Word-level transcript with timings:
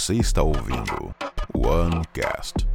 Você 0.00 0.14
está 0.14 0.42
ouvindo 0.42 1.14
OneCast, 1.54 2.66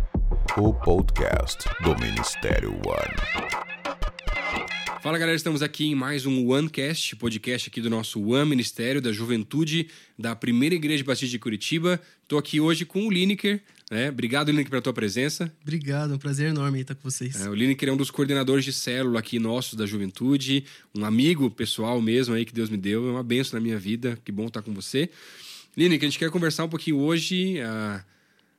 o 0.57 0.71
podcast 0.71 1.57
do 1.81 1.99
Ministério 1.99 2.69
One. 2.69 3.65
Fala 5.01 5.17
galera, 5.17 5.35
estamos 5.35 5.63
aqui 5.63 5.87
em 5.87 5.95
mais 5.95 6.27
um 6.27 6.47
OneCast, 6.47 7.15
podcast 7.15 7.67
aqui 7.67 7.81
do 7.81 7.89
nosso 7.89 8.23
One 8.23 8.47
Ministério 8.47 9.01
da 9.01 9.11
Juventude 9.11 9.89
da 10.17 10.35
Primeira 10.35 10.75
Igreja 10.75 11.03
Batista 11.03 11.31
de 11.31 11.39
Curitiba. 11.39 11.99
Estou 12.21 12.37
aqui 12.37 12.61
hoje 12.61 12.85
com 12.85 13.07
o 13.07 13.11
Lineker. 13.11 13.59
Né? 13.89 14.09
Obrigado, 14.09 14.51
Lineker, 14.51 14.69
pela 14.69 14.81
tua 14.83 14.93
presença. 14.93 15.51
Obrigado, 15.63 16.13
é 16.13 16.15
um 16.15 16.19
prazer 16.19 16.51
enorme 16.51 16.81
estar 16.81 16.93
com 16.93 17.09
vocês. 17.09 17.43
É, 17.43 17.49
o 17.49 17.55
Lineker 17.55 17.89
é 17.89 17.91
um 17.91 17.97
dos 17.97 18.11
coordenadores 18.11 18.63
de 18.63 18.71
célula 18.71 19.17
aqui 19.17 19.39
nossos 19.39 19.73
da 19.73 19.87
Juventude, 19.87 20.63
um 20.93 21.03
amigo 21.03 21.49
pessoal 21.49 21.99
mesmo 21.99 22.35
aí 22.35 22.45
que 22.45 22.53
Deus 22.53 22.69
me 22.69 22.77
deu, 22.77 23.09
é 23.09 23.11
uma 23.11 23.23
benção 23.23 23.59
na 23.59 23.63
minha 23.63 23.79
vida, 23.79 24.15
que 24.23 24.31
bom 24.31 24.45
estar 24.45 24.61
com 24.61 24.71
você. 24.75 25.09
Lineker, 25.75 26.07
a 26.07 26.09
gente 26.09 26.19
quer 26.19 26.31
conversar 26.31 26.65
um 26.65 26.69
pouquinho 26.69 26.97
hoje... 26.97 27.57
Uh, 27.59 28.15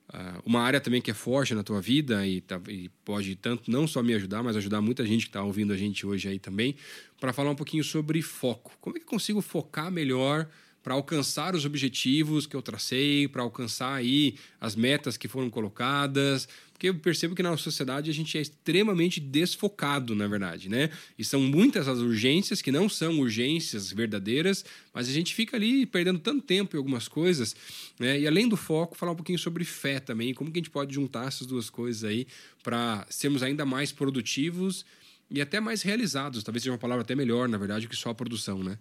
Uh, 0.07 0.41
uma 0.45 0.61
área 0.61 0.79
também 0.79 1.01
que 1.01 1.11
é 1.11 1.13
forte 1.13 1.53
na 1.53 1.63
tua 1.63 1.81
vida 1.81 2.25
e, 2.25 2.39
tá, 2.39 2.61
e, 2.69 2.87
pode 3.03 3.35
tanto 3.35 3.69
não 3.69 3.85
só 3.85 4.01
me 4.01 4.13
ajudar, 4.13 4.41
mas 4.41 4.55
ajudar 4.55 4.79
muita 4.79 5.05
gente 5.05 5.25
que 5.25 5.29
está 5.29 5.43
ouvindo 5.43 5.73
a 5.73 5.75
gente 5.75 6.07
hoje 6.07 6.29
aí 6.29 6.39
também, 6.39 6.77
para 7.19 7.33
falar 7.33 7.51
um 7.51 7.55
pouquinho 7.55 7.83
sobre 7.83 8.21
foco. 8.21 8.71
Como 8.79 8.95
é 8.95 8.99
que 8.99 9.05
eu 9.05 9.09
consigo 9.09 9.41
focar 9.41 9.91
melhor 9.91 10.47
para 10.81 10.93
alcançar 10.93 11.53
os 11.55 11.65
objetivos 11.65 12.47
que 12.47 12.55
eu 12.55 12.61
tracei, 12.61 13.27
para 13.27 13.41
alcançar 13.41 13.93
aí 13.93 14.35
as 14.61 14.77
metas 14.77 15.17
que 15.17 15.27
foram 15.27 15.49
colocadas, 15.49 16.47
porque 16.77 16.89
eu 16.89 16.95
percebo 16.95 17.33
que 17.33 17.41
na 17.41 17.49
nossa 17.49 17.63
sociedade 17.63 18.07
a 18.07 18.13
gente 18.13 18.37
é 18.37 18.41
extremamente 18.41 19.19
desfocado, 19.19 20.15
na 20.15 20.27
verdade, 20.27 20.69
né? 20.69 20.91
E 21.17 21.25
são 21.25 21.41
muitas 21.41 21.87
as 21.87 21.97
urgências 21.97 22.61
que 22.61 22.71
não 22.71 22.87
são 22.87 23.19
urgências 23.19 23.91
verdadeiras, 23.91 24.63
mas 24.93 25.09
a 25.09 25.11
gente 25.11 25.33
fica 25.33 25.57
ali 25.57 25.87
perdendo 25.87 26.19
tanto 26.19 26.43
tempo 26.43 26.75
em 26.75 26.77
algumas 26.77 27.07
coisas, 27.07 27.55
né? 27.99 28.19
E 28.19 28.27
além 28.27 28.47
do 28.47 28.55
foco, 28.55 28.95
falar 28.95 29.13
um 29.13 29.15
pouquinho 29.15 29.39
sobre 29.39 29.65
fé 29.65 29.99
também, 29.99 30.35
como 30.35 30.51
que 30.51 30.59
a 30.59 30.61
gente 30.61 30.69
pode 30.69 30.93
juntar 30.93 31.27
essas 31.27 31.47
duas 31.47 31.67
coisas 31.67 32.03
aí 32.03 32.27
para 32.63 33.07
sermos 33.09 33.41
ainda 33.41 33.65
mais 33.65 33.91
produtivos 33.91 34.85
e 35.31 35.41
até 35.41 35.59
mais 35.59 35.81
realizados. 35.81 36.43
Talvez 36.43 36.61
seja 36.61 36.73
uma 36.73 36.77
palavra 36.77 37.01
até 37.01 37.15
melhor, 37.15 37.49
na 37.49 37.57
verdade, 37.57 37.87
que 37.87 37.95
só 37.95 38.11
a 38.11 38.15
produção, 38.15 38.63
né? 38.63 38.77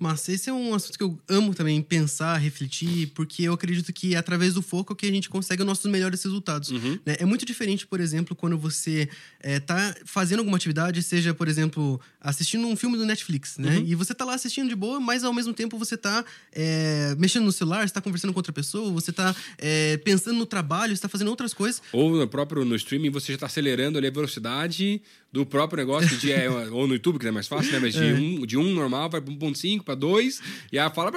Mas 0.00 0.26
esse 0.30 0.48
é 0.48 0.52
um 0.52 0.72
assunto 0.72 0.96
que 0.96 1.04
eu 1.04 1.18
amo 1.28 1.54
também 1.54 1.82
pensar, 1.82 2.38
refletir, 2.38 3.08
porque 3.08 3.42
eu 3.42 3.52
acredito 3.52 3.92
que 3.92 4.16
através 4.16 4.54
do 4.54 4.62
foco 4.62 4.94
é 4.94 4.96
que 4.96 5.06
a 5.06 5.12
gente 5.12 5.28
consegue 5.28 5.60
os 5.60 5.66
nossos 5.66 5.90
melhores 5.90 6.22
resultados. 6.24 6.70
Uhum. 6.70 6.98
Né? 7.04 7.16
É 7.18 7.26
muito 7.26 7.44
diferente, 7.44 7.86
por 7.86 8.00
exemplo, 8.00 8.34
quando 8.34 8.56
você 8.56 9.10
está 9.44 9.78
é, 9.78 10.02
fazendo 10.06 10.38
alguma 10.38 10.56
atividade, 10.56 11.02
seja, 11.02 11.34
por 11.34 11.48
exemplo, 11.48 12.00
assistindo 12.18 12.66
um 12.66 12.74
filme 12.74 12.96
do 12.96 13.04
Netflix, 13.04 13.58
né? 13.58 13.76
Uhum. 13.76 13.84
E 13.86 13.94
você 13.94 14.12
está 14.12 14.24
lá 14.24 14.32
assistindo 14.32 14.70
de 14.70 14.74
boa, 14.74 14.98
mas 14.98 15.22
ao 15.22 15.34
mesmo 15.34 15.52
tempo 15.52 15.76
você 15.76 15.96
está 15.96 16.24
é, 16.50 17.14
mexendo 17.18 17.44
no 17.44 17.52
celular, 17.52 17.84
está 17.84 18.00
conversando 18.00 18.32
com 18.32 18.38
outra 18.38 18.54
pessoa, 18.54 18.90
você 18.90 19.10
está 19.10 19.36
é, 19.58 19.98
pensando 19.98 20.38
no 20.38 20.46
trabalho, 20.46 20.94
está 20.94 21.10
fazendo 21.10 21.28
outras 21.28 21.52
coisas. 21.52 21.82
Ou 21.92 22.16
no 22.16 22.26
próprio 22.26 22.64
no 22.64 22.74
streaming 22.74 23.10
você 23.10 23.32
já 23.32 23.34
está 23.34 23.46
acelerando 23.46 23.98
ali 23.98 24.06
a 24.06 24.10
velocidade 24.10 25.02
do 25.32 25.46
próprio 25.46 25.78
negócio, 25.78 26.16
de, 26.16 26.32
é, 26.32 26.48
ou 26.70 26.86
no 26.86 26.94
YouTube, 26.94 27.18
que 27.18 27.26
é 27.26 27.30
mais 27.30 27.46
fácil, 27.46 27.72
né? 27.72 27.78
Mas 27.78 27.94
de, 27.94 28.04
é. 28.04 28.14
um, 28.14 28.46
de 28.46 28.56
um 28.56 28.74
normal 28.74 29.08
vai 29.08 29.20
para 29.20 29.32
1.5, 29.32 29.82
para 29.90 29.94
2, 29.94 30.40
e 30.72 30.78
aí 30.78 30.90
fala 30.90 31.12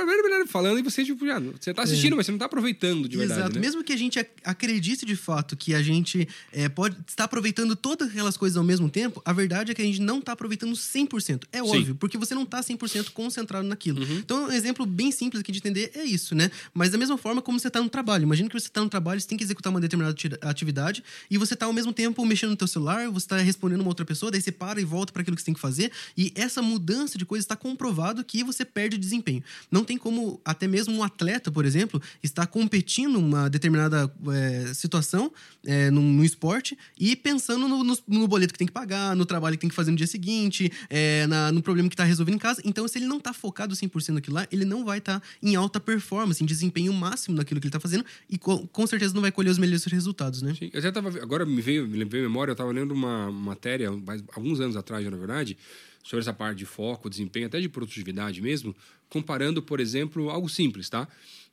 falando, 0.48 0.80
e 0.80 0.82
você, 0.82 1.04
tipo, 1.04 1.26
já, 1.26 1.40
você 1.40 1.74
tá 1.74 1.84
assistindo, 1.84 2.14
é. 2.14 2.16
mas 2.18 2.26
você 2.26 2.32
não 2.32 2.40
tá 2.40 2.46
aproveitando 2.46 3.10
de 3.10 3.18
verdade. 3.18 3.42
Exato. 3.42 3.56
Né? 3.56 3.62
Mesmo 3.62 3.84
que 3.84 3.92
a 3.92 3.98
gente 3.98 4.20
acredite 4.44 5.06
de 5.06 5.16
fato 5.16 5.58
que 5.58 5.74
a 5.74 5.82
gente 5.82 6.28
é, 6.52 6.70
pode 6.70 6.98
estar 7.08 7.26
aproveitando 7.26 7.76
todas 7.76 8.10
aquelas 8.10 8.38
coisas 8.38 8.58
ao 8.58 8.64
mesmo 8.64 8.90
tempo, 8.90 9.22
a 9.26 9.34
verdade 9.34 9.72
é 9.72 9.76
que 9.76 9.82
a 9.82 9.86
gente 9.86 10.02
não 10.02 10.22
tá 10.22 10.34
aproveitando 10.34 10.74
100%. 10.74 11.44
É 11.52 11.64
óbvio, 11.64 11.88
Sim. 11.88 11.94
porque 11.96 12.18
você 12.18 12.36
não 12.36 12.46
tá 12.46 12.62
100% 12.62 13.12
concentrado 13.12 13.68
naquilo. 13.68 14.02
Uhum. 14.02 14.18
Então, 14.18 14.46
um 14.46 14.52
exemplo 14.52 14.86
bem 14.86 15.12
simples 15.12 15.42
aqui 15.42 15.52
de 15.52 15.58
entender 15.58 15.92
é 15.96 16.04
isso, 16.04 16.36
né? 16.36 16.52
Mas 16.74 16.92
da 16.92 16.98
mesma 16.98 17.18
forma 17.18 17.42
como 17.42 17.60
você 17.60 17.70
tá 17.70 17.82
no 17.82 17.90
trabalho. 17.90 18.24
Imagina 18.24 18.50
que 18.50 18.60
você 18.60 18.70
tá 18.70 18.82
no 18.82 18.90
trabalho, 18.90 19.20
você 19.20 19.28
tem 19.28 19.38
que 19.38 19.44
executar 19.44 19.72
uma 19.72 19.82
determinada 19.82 20.16
atividade, 20.42 21.04
e 21.30 21.38
você 21.38 21.56
tá 21.56 21.66
ao 21.66 21.74
mesmo 21.74 21.92
tempo 21.92 22.24
mexendo 22.26 22.52
no 22.52 22.56
teu 22.56 22.68
celular, 22.68 23.10
você 23.10 23.28
tá 23.28 23.38
respondendo 23.38 23.82
uma 23.82 23.90
outra 23.90 24.04
outra 24.04 24.06
pessoa, 24.06 24.32
daí 24.32 24.42
você 24.42 24.52
para 24.52 24.80
e 24.80 24.86
volta 24.86 25.12
para 25.12 25.22
aquilo 25.22 25.36
que 25.36 25.42
você 25.42 25.46
tem 25.46 25.54
que 25.54 25.60
fazer. 25.60 25.92
E 26.16 26.32
essa 26.36 26.62
mudança 26.62 27.18
de 27.18 27.26
coisa 27.26 27.44
está 27.44 27.56
comprovado 27.56 28.24
que 28.24 28.44
você 28.44 28.63
perde 28.66 28.98
desempenho. 28.98 29.44
Não 29.72 29.84
tem 29.84 29.98
como, 29.98 30.40
até 30.44 30.68
mesmo 30.68 30.96
um 30.96 31.04
atleta, 31.04 31.52
por 31.52 31.66
exemplo, 31.66 32.02
estar 32.22 32.48
competindo 32.48 33.18
uma 33.18 33.50
determinada 33.50 34.12
é, 34.32 34.74
situação 34.74 35.32
é, 35.66 35.90
no, 35.90 36.02
no, 36.02 36.24
esporte 36.24 36.78
e 37.00 37.16
pensando 37.16 37.68
no, 37.68 37.84
no, 37.84 37.98
no, 38.08 38.28
boleto 38.28 38.54
que 38.54 38.60
tem 38.60 38.68
que 38.68 38.74
pagar, 38.74 39.16
no 39.16 39.26
trabalho 39.26 39.56
que 39.56 39.62
tem 39.62 39.70
que 39.70 39.76
fazer 39.76 39.92
no 39.92 39.98
dia 39.98 40.08
seguinte, 40.08 40.72
é, 40.90 41.28
na, 41.28 41.52
no 41.52 41.62
problema 41.62 41.90
que 41.90 41.96
está 41.96 42.04
resolvendo 42.04 42.36
em 42.36 42.40
casa. 42.40 42.62
Então, 42.66 42.88
se 42.88 42.98
ele 42.98 43.06
não 43.06 43.18
está 43.18 43.34
focado 43.34 43.76
100% 43.76 44.10
naquilo 44.10 44.36
lá, 44.36 44.48
ele 44.52 44.66
não 44.66 44.84
vai 44.86 44.98
estar 44.98 45.20
tá 45.20 45.26
em 45.42 45.56
alta 45.56 45.80
performance, 45.80 46.44
em 46.44 46.46
desempenho 46.46 46.94
máximo 46.94 47.36
naquilo 47.36 47.60
que 47.60 47.68
ele 47.68 47.70
está 47.70 47.80
fazendo 47.80 48.06
e 48.30 48.38
com, 48.38 48.66
com, 48.68 48.88
certeza 48.88 49.14
não 49.14 49.22
vai 49.22 49.32
colher 49.32 49.50
os 49.50 49.58
melhores 49.58 49.84
resultados, 49.86 50.42
né? 50.42 50.54
Sim, 50.58 50.70
eu 50.74 50.80
até 50.80 50.92
tava, 50.92 51.10
agora 51.22 51.46
me 51.46 51.62
veio, 51.62 51.88
me 51.88 52.04
veio 52.06 52.24
memória, 52.24 52.52
eu 52.52 52.54
estava 52.54 52.72
lendo 52.72 52.94
uma 52.94 53.32
matéria 53.32 53.90
alguns 54.34 54.60
anos 54.60 54.76
atrás, 54.76 55.04
na 55.06 55.18
verdade, 55.18 55.58
sobre 56.04 56.22
essa 56.22 56.34
parte 56.34 56.58
de 56.58 56.66
foco, 56.66 57.10
desempenho, 57.10 57.48
até 57.48 57.60
de 57.60 57.70
produtividade 57.70 58.42
mesmo, 58.42 58.76
comparando, 59.10 59.62
por 59.62 59.80
exemplo, 59.80 60.30
algo 60.30 60.50
simples, 60.50 60.90
tá? 60.90 61.08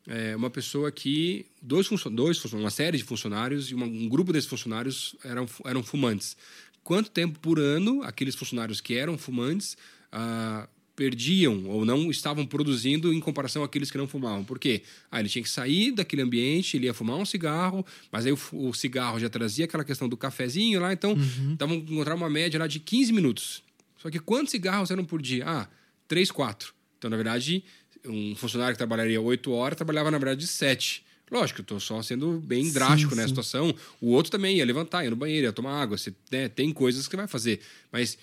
É 0.07 0.35
uma 0.35 0.51
pessoa 0.51 0.91
que 0.91 1.47
dois, 1.63 1.89
dois 2.11 2.45
uma 2.53 2.71
série 2.71 2.99
de 2.99 3.05
funcionários 3.05 3.71
e 3.71 3.75
uma, 3.75 3.87
um 3.87 4.09
grupo 4.09 4.33
desses 4.33 4.49
funcionários 4.49 5.15
eram, 5.23 5.47
eram 5.65 5.83
fumantes. 5.83 6.37
Quanto 6.83 7.11
tempo 7.11 7.39
por 7.39 7.59
ano 7.59 8.03
aqueles 8.03 8.35
funcionários 8.35 8.81
que 8.81 8.95
eram 8.95 9.19
fumantes 9.19 9.77
uh, 10.13 10.67
perdiam 10.97 11.65
ou 11.67 11.85
não 11.85 12.11
estavam 12.11 12.45
produzindo 12.45 13.13
em 13.13 13.21
comparação 13.21 13.63
àqueles 13.63 13.91
que 13.91 13.97
não 13.97 14.07
fumavam. 14.07 14.45
Por 14.45 14.59
quê? 14.59 14.83
Ah, 15.11 15.21
ele 15.21 15.31
tinha 15.31 15.43
que 15.43 15.49
sair 15.49 15.93
daquele 15.93 16.21
ambiente, 16.21 16.77
ele 16.77 16.85
ia 16.87 16.93
fumar 16.93 17.17
um 17.17 17.25
cigarro, 17.25 17.87
mas 18.13 18.27
aí 18.27 18.33
o, 18.33 18.39
o 18.53 18.75
cigarro 18.75 19.19
já 19.19 19.31
trazia 19.31 19.65
aquela 19.65 19.85
questão 19.85 20.09
do 20.09 20.17
cafezinho 20.17 20.79
lá, 20.79 20.93
então 20.93 21.13
uhum. 21.13 21.75
encontrar 21.75 22.15
uma 22.15 22.29
média 22.29 22.59
lá 22.59 22.67
de 22.67 22.81
15 22.81 23.13
minutos. 23.15 23.63
Só 24.01 24.11
que 24.11 24.19
quantos 24.19 24.51
cigarros 24.51 24.91
eram 24.91 25.05
por 25.05 25.21
dia? 25.21 25.45
Ah, 25.47 25.69
3, 26.09 26.31
4. 26.31 26.73
Então, 26.99 27.11
na 27.11 27.17
verdade, 27.17 27.63
um 28.05 28.35
funcionário 28.35 28.75
que 28.75 28.79
trabalharia 28.79 29.21
8 29.21 29.53
horas 29.53 29.77
trabalhava, 29.77 30.11
na 30.11 30.19
verdade, 30.19 30.47
7. 30.47 31.05
Lógico, 31.31 31.61
eu 31.61 31.63
estou 31.63 31.79
só 31.79 32.03
sendo 32.03 32.41
bem 32.41 32.73
drástico 32.73 33.15
nessa 33.15 33.23
né, 33.23 33.29
situação. 33.29 33.75
O 34.01 34.11
outro 34.11 34.33
também 34.33 34.57
ia 34.57 34.65
levantar, 34.65 35.05
ia 35.05 35.11
no 35.11 35.17
banheiro, 35.17 35.47
ia 35.47 35.53
tomar 35.53 35.81
água. 35.81 35.97
Você, 35.97 36.13
né, 36.31 36.49
tem 36.49 36.73
coisas 36.73 37.07
que 37.07 37.15
vai 37.15 37.29
fazer. 37.29 37.61
Mas 37.93 38.19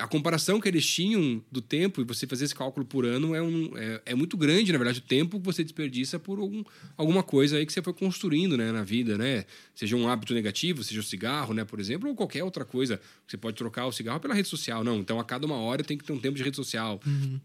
a 0.00 0.08
comparação 0.08 0.58
que 0.58 0.66
eles 0.66 0.86
tinham 0.86 1.44
do 1.52 1.60
tempo, 1.60 2.00
e 2.00 2.04
você 2.04 2.26
fazer 2.26 2.46
esse 2.46 2.54
cálculo 2.54 2.86
por 2.86 3.04
ano, 3.04 3.34
é, 3.34 3.42
um, 3.42 3.76
é, 3.76 4.02
é 4.06 4.14
muito 4.14 4.36
grande, 4.36 4.72
na 4.72 4.78
verdade, 4.78 4.98
o 4.98 5.02
tempo 5.02 5.38
que 5.38 5.44
você 5.44 5.62
desperdiça 5.62 6.18
por 6.18 6.38
algum, 6.38 6.64
alguma 6.96 7.22
coisa 7.22 7.58
aí 7.58 7.66
que 7.66 7.72
você 7.72 7.82
foi 7.82 7.92
construindo 7.92 8.56
né, 8.56 8.72
na 8.72 8.82
vida, 8.82 9.18
né? 9.18 9.44
Seja 9.74 9.96
um 9.96 10.08
hábito 10.08 10.32
negativo, 10.32 10.82
seja 10.82 11.00
o 11.00 11.04
cigarro, 11.04 11.52
né, 11.52 11.64
por 11.64 11.78
exemplo, 11.78 12.08
ou 12.08 12.14
qualquer 12.14 12.42
outra 12.42 12.64
coisa. 12.64 13.00
Você 13.26 13.36
pode 13.36 13.56
trocar 13.56 13.86
o 13.86 13.92
cigarro 13.92 14.20
pela 14.20 14.34
rede 14.34 14.48
social. 14.48 14.82
Não, 14.82 14.98
então 14.98 15.20
a 15.20 15.24
cada 15.24 15.46
uma 15.46 15.56
hora 15.56 15.84
tem 15.84 15.98
que 15.98 16.04
ter 16.04 16.12
um 16.12 16.18
tempo 16.18 16.36
de 16.36 16.42
rede 16.42 16.56
social. 16.56 17.00
Uhum. 17.06 17.38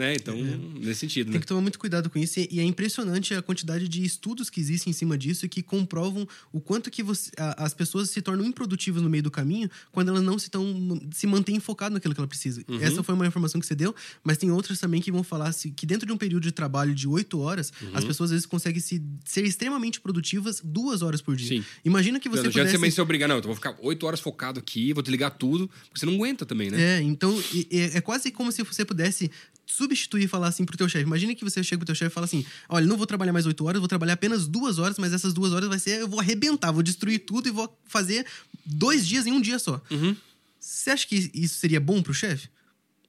Né? 0.00 0.14
Então, 0.14 0.34
é. 0.34 0.80
nesse 0.80 1.00
sentido. 1.00 1.26
Tem 1.26 1.34
né? 1.34 1.40
que 1.40 1.46
tomar 1.46 1.60
muito 1.60 1.78
cuidado 1.78 2.08
com 2.08 2.18
isso. 2.18 2.40
E 2.40 2.58
é 2.58 2.62
impressionante 2.62 3.34
a 3.34 3.42
quantidade 3.42 3.86
de 3.86 4.02
estudos 4.02 4.48
que 4.48 4.58
existem 4.58 4.92
em 4.92 4.94
cima 4.94 5.18
disso 5.18 5.44
e 5.44 5.48
que 5.48 5.62
comprovam 5.62 6.26
o 6.50 6.58
quanto 6.58 6.90
que 6.90 7.02
você, 7.02 7.30
a, 7.36 7.66
as 7.66 7.74
pessoas 7.74 8.08
se 8.08 8.22
tornam 8.22 8.46
improdutivas 8.46 9.02
no 9.02 9.10
meio 9.10 9.22
do 9.22 9.30
caminho 9.30 9.70
quando 9.92 10.08
elas 10.08 10.22
não 10.22 10.38
se, 10.38 10.48
tão, 10.50 10.64
se 11.12 11.26
mantêm 11.26 11.60
focadas 11.60 11.92
naquilo 11.92 12.14
que 12.14 12.20
ela 12.20 12.26
precisa. 12.26 12.64
Uhum. 12.66 12.80
Essa 12.80 13.02
foi 13.02 13.14
uma 13.14 13.26
informação 13.26 13.60
que 13.60 13.66
você 13.66 13.74
deu, 13.74 13.94
mas 14.24 14.38
tem 14.38 14.50
outras 14.50 14.80
também 14.80 15.02
que 15.02 15.12
vão 15.12 15.22
falar 15.22 15.52
se, 15.52 15.70
que 15.70 15.84
dentro 15.84 16.06
de 16.06 16.12
um 16.14 16.16
período 16.16 16.44
de 16.44 16.52
trabalho 16.52 16.94
de 16.94 17.06
oito 17.06 17.38
horas, 17.38 17.70
uhum. 17.82 17.90
as 17.92 18.02
pessoas 18.02 18.30
às 18.30 18.32
vezes 18.32 18.46
conseguem 18.46 18.80
se, 18.80 19.02
ser 19.26 19.44
extremamente 19.44 20.00
produtivas 20.00 20.62
duas 20.64 21.02
horas 21.02 21.20
por 21.20 21.36
dia. 21.36 21.58
Sim. 21.58 21.64
Imagina 21.84 22.18
que 22.18 22.28
você. 22.28 22.44
Não, 22.44 22.50
pudesse... 22.50 22.70
você 22.70 22.76
também 22.76 22.90
se 22.90 23.00
obrigar, 23.02 23.28
não, 23.28 23.36
eu 23.36 23.42
vou 23.42 23.54
ficar 23.54 23.76
oito 23.82 24.06
horas 24.06 24.20
focado 24.20 24.58
aqui, 24.58 24.94
vou 24.94 25.02
desligar 25.02 25.30
tudo, 25.36 25.68
porque 25.68 26.00
você 26.00 26.06
não 26.06 26.14
aguenta 26.14 26.46
também, 26.46 26.70
né? 26.70 26.98
É, 26.98 27.02
então 27.02 27.38
é, 27.70 27.98
é 27.98 28.00
quase 28.00 28.30
como 28.30 28.50
se 28.50 28.62
você 28.62 28.82
pudesse 28.84 29.30
substituir 29.72 30.24
e 30.24 30.28
falar 30.28 30.48
assim 30.48 30.64
pro 30.64 30.76
teu 30.76 30.88
chefe. 30.88 31.04
Imagina 31.04 31.34
que 31.34 31.44
você 31.44 31.62
chega 31.62 31.78
pro 31.78 31.86
teu 31.86 31.94
chefe 31.94 32.10
e 32.10 32.14
fala 32.14 32.26
assim: 32.26 32.44
olha, 32.68 32.86
não 32.86 32.96
vou 32.96 33.06
trabalhar 33.06 33.32
mais 33.32 33.46
oito 33.46 33.64
horas, 33.64 33.78
vou 33.78 33.88
trabalhar 33.88 34.14
apenas 34.14 34.46
duas 34.46 34.78
horas, 34.78 34.98
mas 34.98 35.12
essas 35.12 35.32
duas 35.32 35.52
horas 35.52 35.68
vai 35.68 35.78
ser, 35.78 36.00
eu 36.00 36.08
vou 36.08 36.20
arrebentar, 36.20 36.72
vou 36.72 36.82
destruir 36.82 37.20
tudo 37.20 37.48
e 37.48 37.50
vou 37.50 37.78
fazer 37.84 38.26
dois 38.64 39.06
dias 39.06 39.26
em 39.26 39.32
um 39.32 39.40
dia 39.40 39.58
só. 39.58 39.80
Uhum. 39.90 40.16
Você 40.58 40.90
acha 40.90 41.06
que 41.06 41.30
isso 41.32 41.58
seria 41.58 41.80
bom 41.80 42.02
pro 42.02 42.12
chefe? 42.12 42.48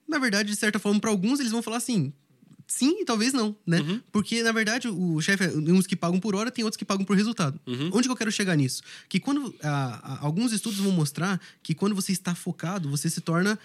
Na 0.07 0.19
verdade, 0.19 0.49
de 0.49 0.55
certa 0.55 0.79
forma, 0.79 0.99
para 0.99 1.09
alguns, 1.09 1.39
eles 1.39 1.51
vão 1.51 1.61
falar 1.61 1.77
assim: 1.77 2.13
sim 2.67 3.01
e 3.01 3.05
talvez 3.05 3.33
não, 3.33 3.55
né? 3.65 3.81
Uhum. 3.81 4.01
Porque, 4.11 4.41
na 4.43 4.51
verdade, 4.51 4.87
o 4.87 5.19
chefe, 5.21 5.45
uns 5.47 5.85
que 5.85 5.95
pagam 5.95 6.19
por 6.19 6.35
hora, 6.35 6.49
tem 6.49 6.63
outros 6.63 6.77
que 6.77 6.85
pagam 6.85 7.03
por 7.03 7.17
resultado. 7.17 7.59
Uhum. 7.67 7.89
Onde 7.93 8.07
que 8.07 8.11
eu 8.11 8.15
quero 8.15 8.31
chegar 8.31 8.55
nisso? 8.55 8.81
Que 9.09 9.19
quando. 9.19 9.53
Alguns 10.19 10.53
estudos 10.53 10.79
vão 10.79 10.91
mostrar 10.91 11.39
que 11.61 11.73
quando 11.73 11.93
você 11.93 12.11
está 12.11 12.33
focado, 12.33 12.89
você 12.89 13.09
se 13.09 13.19
torna 13.19 13.59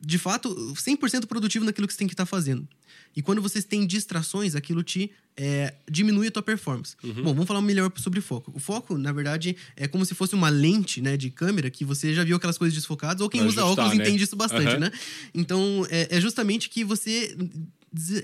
de 0.00 0.18
fato, 0.18 0.54
100% 0.74 1.26
produtivo 1.26 1.64
naquilo 1.64 1.86
que 1.86 1.92
você 1.92 1.98
tem 1.98 2.06
que 2.06 2.14
estar 2.14 2.24
tá 2.24 2.30
fazendo. 2.30 2.66
E 3.16 3.22
quando 3.22 3.42
você 3.42 3.60
tem 3.60 3.86
distrações, 3.86 4.54
aquilo 4.54 4.82
te 4.82 5.10
é, 5.36 5.74
diminui 5.90 6.28
a 6.28 6.30
tua 6.30 6.42
performance. 6.42 6.94
Uhum. 7.02 7.14
Bom, 7.14 7.34
vamos 7.34 7.46
falar 7.46 7.60
melhor 7.60 7.90
sobre 7.96 8.20
foco. 8.20 8.52
O 8.54 8.60
foco, 8.60 8.96
na 8.96 9.12
verdade, 9.12 9.56
é 9.76 9.88
como 9.88 10.04
se 10.04 10.14
fosse 10.14 10.34
uma 10.34 10.48
lente 10.48 11.00
né, 11.00 11.16
de 11.16 11.30
câmera 11.30 11.70
que 11.70 11.84
você 11.84 12.14
já 12.14 12.22
viu 12.22 12.36
aquelas 12.36 12.58
coisas 12.58 12.76
desfocadas, 12.76 13.20
ou 13.20 13.28
quem 13.28 13.40
usa 13.40 13.62
ajustar, 13.62 13.86
óculos 13.86 13.98
né? 13.98 14.04
entende 14.04 14.22
isso 14.22 14.36
bastante, 14.36 14.74
uhum. 14.74 14.80
né? 14.80 14.92
Então, 15.34 15.86
é, 15.90 16.16
é, 16.16 16.20
justamente 16.20 16.68
que 16.68 16.84
você 16.84 17.36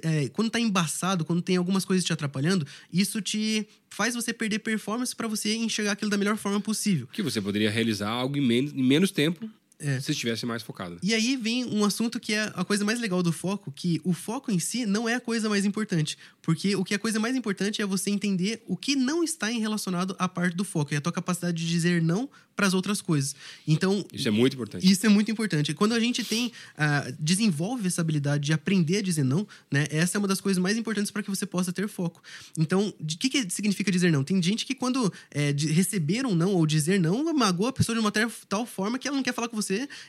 é, 0.02 0.28
quando 0.28 0.50
tá 0.50 0.60
embaçado, 0.60 1.24
quando 1.24 1.40
tem 1.40 1.56
algumas 1.56 1.84
coisas 1.84 2.04
te 2.04 2.12
atrapalhando, 2.12 2.66
isso 2.92 3.20
te 3.20 3.66
faz 3.88 4.14
você 4.14 4.32
perder 4.32 4.58
performance 4.58 5.14
para 5.14 5.26
você 5.26 5.54
enxergar 5.56 5.92
aquilo 5.92 6.10
da 6.10 6.18
melhor 6.18 6.36
forma 6.36 6.60
possível. 6.60 7.08
Que 7.12 7.22
você 7.22 7.40
poderia 7.40 7.70
realizar 7.70 8.10
algo 8.10 8.36
em 8.36 8.46
menos, 8.46 8.72
em 8.72 8.82
menos 8.82 9.10
tempo 9.10 9.48
É. 9.78 10.00
se 10.00 10.12
estivesse 10.12 10.46
mais 10.46 10.62
focado. 10.62 10.98
E 11.02 11.12
aí 11.12 11.36
vem 11.36 11.64
um 11.64 11.84
assunto 11.84 12.20
que 12.20 12.32
é 12.32 12.50
a 12.54 12.64
coisa 12.64 12.84
mais 12.84 13.00
legal 13.00 13.22
do 13.22 13.32
foco, 13.32 13.72
que 13.72 14.00
o 14.04 14.12
foco 14.12 14.50
em 14.50 14.58
si 14.58 14.86
não 14.86 15.08
é 15.08 15.14
a 15.14 15.20
coisa 15.20 15.48
mais 15.48 15.64
importante. 15.64 16.16
Porque 16.40 16.76
o 16.76 16.84
que 16.84 16.94
é 16.94 16.96
a 16.96 17.00
coisa 17.00 17.18
mais 17.18 17.34
importante 17.34 17.80
é 17.82 17.86
você 17.86 18.10
entender 18.10 18.62
o 18.66 18.76
que 18.76 18.94
não 18.94 19.24
está 19.24 19.50
em 19.50 19.58
relacionado 19.60 20.14
à 20.18 20.28
parte 20.28 20.54
do 20.56 20.64
foco, 20.64 20.92
e 20.92 20.96
a 20.96 21.00
tua 21.00 21.12
capacidade 21.12 21.56
de 21.56 21.68
dizer 21.68 22.02
não 22.02 22.28
para 22.54 22.66
as 22.68 22.74
outras 22.74 23.00
coisas. 23.00 23.34
Então, 23.66 24.04
Isso 24.12 24.28
é 24.28 24.30
muito 24.30 24.52
importante. 24.54 24.88
isso 24.88 25.04
é 25.04 25.08
muito 25.08 25.28
importante. 25.30 25.74
Quando 25.74 25.92
a 25.92 25.98
gente 25.98 26.22
tem, 26.22 26.52
ah, 26.76 27.10
desenvolve 27.18 27.88
essa 27.88 28.00
habilidade 28.00 28.44
de 28.44 28.52
aprender 28.52 28.98
a 28.98 29.02
dizer 29.02 29.24
não, 29.24 29.44
né? 29.72 29.86
Essa 29.90 30.16
é 30.16 30.20
uma 30.20 30.28
das 30.28 30.40
coisas 30.40 30.62
mais 30.62 30.76
importantes 30.76 31.10
para 31.10 31.20
que 31.22 31.30
você 31.30 31.44
possa 31.46 31.72
ter 31.72 31.88
foco. 31.88 32.22
Então, 32.56 32.94
o 33.00 33.06
que, 33.06 33.28
que 33.28 33.50
significa 33.50 33.90
dizer 33.90 34.12
não? 34.12 34.22
Tem 34.22 34.40
gente 34.40 34.64
que 34.66 34.74
quando 34.74 35.12
é, 35.32 35.52
de- 35.52 35.72
receber 35.72 36.26
um 36.26 36.34
não 36.34 36.52
ou 36.54 36.64
dizer 36.64 37.00
não, 37.00 37.24
magoa 37.34 37.70
a 37.70 37.72
pessoa 37.72 37.94
de 37.96 38.00
uma 38.00 38.12
tal- 38.12 38.30
tal 38.48 38.64
forma 38.66 38.98
que 39.00 39.08
ela 39.08 39.16
não 39.16 39.24
quer 39.24 39.34
falar 39.34 39.48
com 39.48 39.56
você 39.56 39.63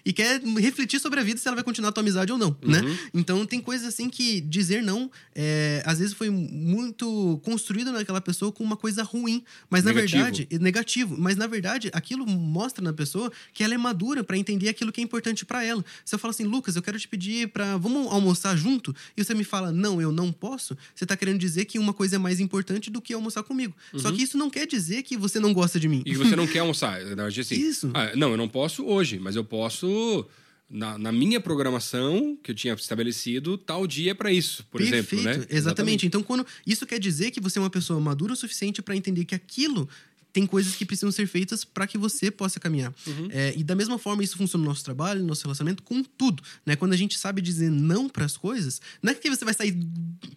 e 0.05 0.13
quer 0.13 0.41
refletir 0.59 0.99
sobre 0.99 1.19
a 1.19 1.23
vida 1.23 1.39
se 1.39 1.47
ela 1.47 1.55
vai 1.55 1.63
continuar 1.63 1.89
a 1.89 1.91
tua 1.91 2.01
amizade 2.01 2.31
ou 2.31 2.37
não, 2.37 2.55
né? 2.63 2.81
Então, 3.13 3.45
tem 3.45 3.59
coisas 3.59 3.87
assim 3.87 4.09
que 4.09 4.41
dizer 4.41 4.81
não, 4.81 5.09
é, 5.33 5.81
às 5.85 5.99
vezes 5.99 6.13
foi 6.13 6.29
muito 6.29 7.39
construído 7.43 7.91
naquela 7.91 8.21
pessoa 8.21 8.51
com 8.51 8.63
uma 8.63 8.77
coisa 8.77 9.03
ruim, 9.03 9.43
mas 9.69 9.83
na 9.83 9.91
Negativo. 9.93 10.23
verdade 10.23 10.47
é 10.51 10.59
negativo, 10.59 11.15
mas 11.17 11.35
na 11.35 11.47
verdade 11.47 11.89
aquilo 11.93 12.25
mostra 12.25 12.83
na 12.83 12.93
pessoa 12.93 13.31
que 13.53 13.63
ela 13.63 13.73
é 13.73 13.77
madura 13.77 14.23
para 14.23 14.37
entender 14.37 14.69
aquilo 14.69 14.91
que 14.91 15.01
é 15.01 15.03
importante 15.03 15.45
para 15.45 15.63
ela. 15.63 15.83
Se 16.03 16.13
eu 16.15 16.19
falo 16.19 16.31
assim, 16.31 16.43
Lucas, 16.43 16.75
eu 16.75 16.81
quero 16.81 16.99
te 16.99 17.07
pedir 17.07 17.49
para 17.49 17.77
vamos 17.77 18.11
almoçar 18.11 18.55
junto 18.57 18.95
e 19.15 19.23
você 19.23 19.33
me 19.33 19.43
fala, 19.43 19.71
não, 19.71 20.01
eu 20.01 20.11
não 20.11 20.31
posso, 20.31 20.77
você 20.93 21.05
tá 21.05 21.15
querendo 21.15 21.39
dizer 21.39 21.65
que 21.65 21.77
uma 21.79 21.93
coisa 21.93 22.15
é 22.15 22.19
mais 22.19 22.39
importante 22.39 22.89
do 22.89 23.01
que 23.01 23.13
almoçar 23.13 23.43
comigo. 23.43 23.75
Só 23.95 24.11
que 24.11 24.21
isso 24.21 24.37
não 24.37 24.49
quer 24.49 24.65
dizer 24.67 25.03
que 25.03 25.17
você 25.17 25.39
não 25.39 25.53
gosta 25.53 25.79
de 25.79 25.87
mim. 25.87 26.03
E 26.05 26.15
você 26.15 26.35
não 26.35 26.47
quer 26.47 26.59
almoçar. 26.59 26.99
Na 26.99 27.05
verdade, 27.05 27.41
assim, 27.41 27.55
Isso. 27.55 27.91
ah, 27.93 28.11
não, 28.15 28.31
eu 28.31 28.37
não 28.37 28.47
posso 28.47 28.85
hoje, 28.85 29.19
mas 29.19 29.35
eu 29.35 29.43
posso. 29.45 30.25
Na, 30.67 30.97
na 30.97 31.11
minha 31.11 31.39
programação 31.39 32.35
que 32.41 32.49
eu 32.49 32.55
tinha 32.55 32.73
estabelecido, 32.73 33.55
tal 33.55 33.85
dia 33.85 34.11
é 34.11 34.13
para 34.15 34.31
isso, 34.31 34.65
por 34.71 34.81
Perfeito, 34.81 35.13
exemplo. 35.13 35.41
Né? 35.41 35.47
exatamente. 35.47 36.07
Então, 36.07 36.23
quando 36.23 36.43
isso 36.65 36.87
quer 36.87 36.99
dizer 36.99 37.29
que 37.29 37.39
você 37.39 37.59
é 37.59 37.61
uma 37.61 37.69
pessoa 37.69 37.99
madura 37.99 38.33
o 38.33 38.35
suficiente 38.35 38.81
para 38.81 38.95
entender 38.95 39.25
que 39.25 39.35
aquilo 39.35 39.87
tem 40.35 40.45
coisas 40.45 40.75
que 40.75 40.85
precisam 40.85 41.09
ser 41.13 41.27
feitas 41.27 41.63
para 41.63 41.87
que 41.87 41.97
você 41.97 42.29
possa 42.29 42.59
caminhar. 42.59 42.93
Uhum. 43.07 43.29
É, 43.31 43.53
e 43.55 43.63
da 43.63 43.73
mesma 43.73 43.97
forma, 43.97 44.21
isso 44.21 44.35
funciona 44.35 44.61
no 44.65 44.69
nosso 44.69 44.83
trabalho, 44.83 45.21
no 45.21 45.27
nosso 45.27 45.43
relacionamento, 45.43 45.81
com 45.81 46.03
tudo. 46.03 46.43
Né? 46.65 46.75
Quando 46.75 46.91
a 46.91 46.97
gente 46.97 47.17
sabe 47.17 47.41
dizer 47.41 47.71
não 47.71 48.09
para 48.09 48.25
as 48.25 48.35
coisas, 48.35 48.81
não 49.01 49.13
é 49.13 49.15
que 49.15 49.29
você 49.29 49.45
vai 49.45 49.53
sair 49.53 49.71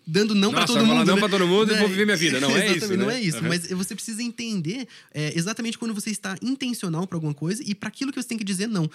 dando 0.06 0.36
não 0.36 0.52
para 0.52 0.66
todo 0.66 0.76
vai 0.76 0.86
falar 0.86 0.98
mundo. 1.00 1.06
não 1.08 1.14
né? 1.16 1.20
pra 1.20 1.28
todo 1.28 1.48
mundo 1.48 1.72
e 1.72 1.74
Né? 1.74 1.80
vou 1.80 1.88
viver 1.88 2.04
minha 2.04 2.16
vida. 2.16 2.38
Não 2.38 2.56
é 2.56 2.70
isso, 2.76 2.96
Não 2.96 3.06
né? 3.08 3.16
é 3.16 3.20
isso. 3.20 3.38
Uhum. 3.38 3.48
Mas 3.48 3.66
você 3.72 3.92
precisa 3.96 4.22
entender 4.22 4.86
é, 5.12 5.36
exatamente 5.36 5.76
quando 5.76 5.92
você 5.92 6.10
está 6.10 6.36
intencional 6.40 7.04
para 7.04 7.16
alguma 7.16 7.34
coisa 7.34 7.60
e 7.66 7.74
para 7.74 7.88
aquilo 7.88 8.12
que 8.12 8.22
você 8.22 8.28
tem 8.28 8.38
que 8.38 8.44
dizer 8.44 8.68
não. 8.68 8.88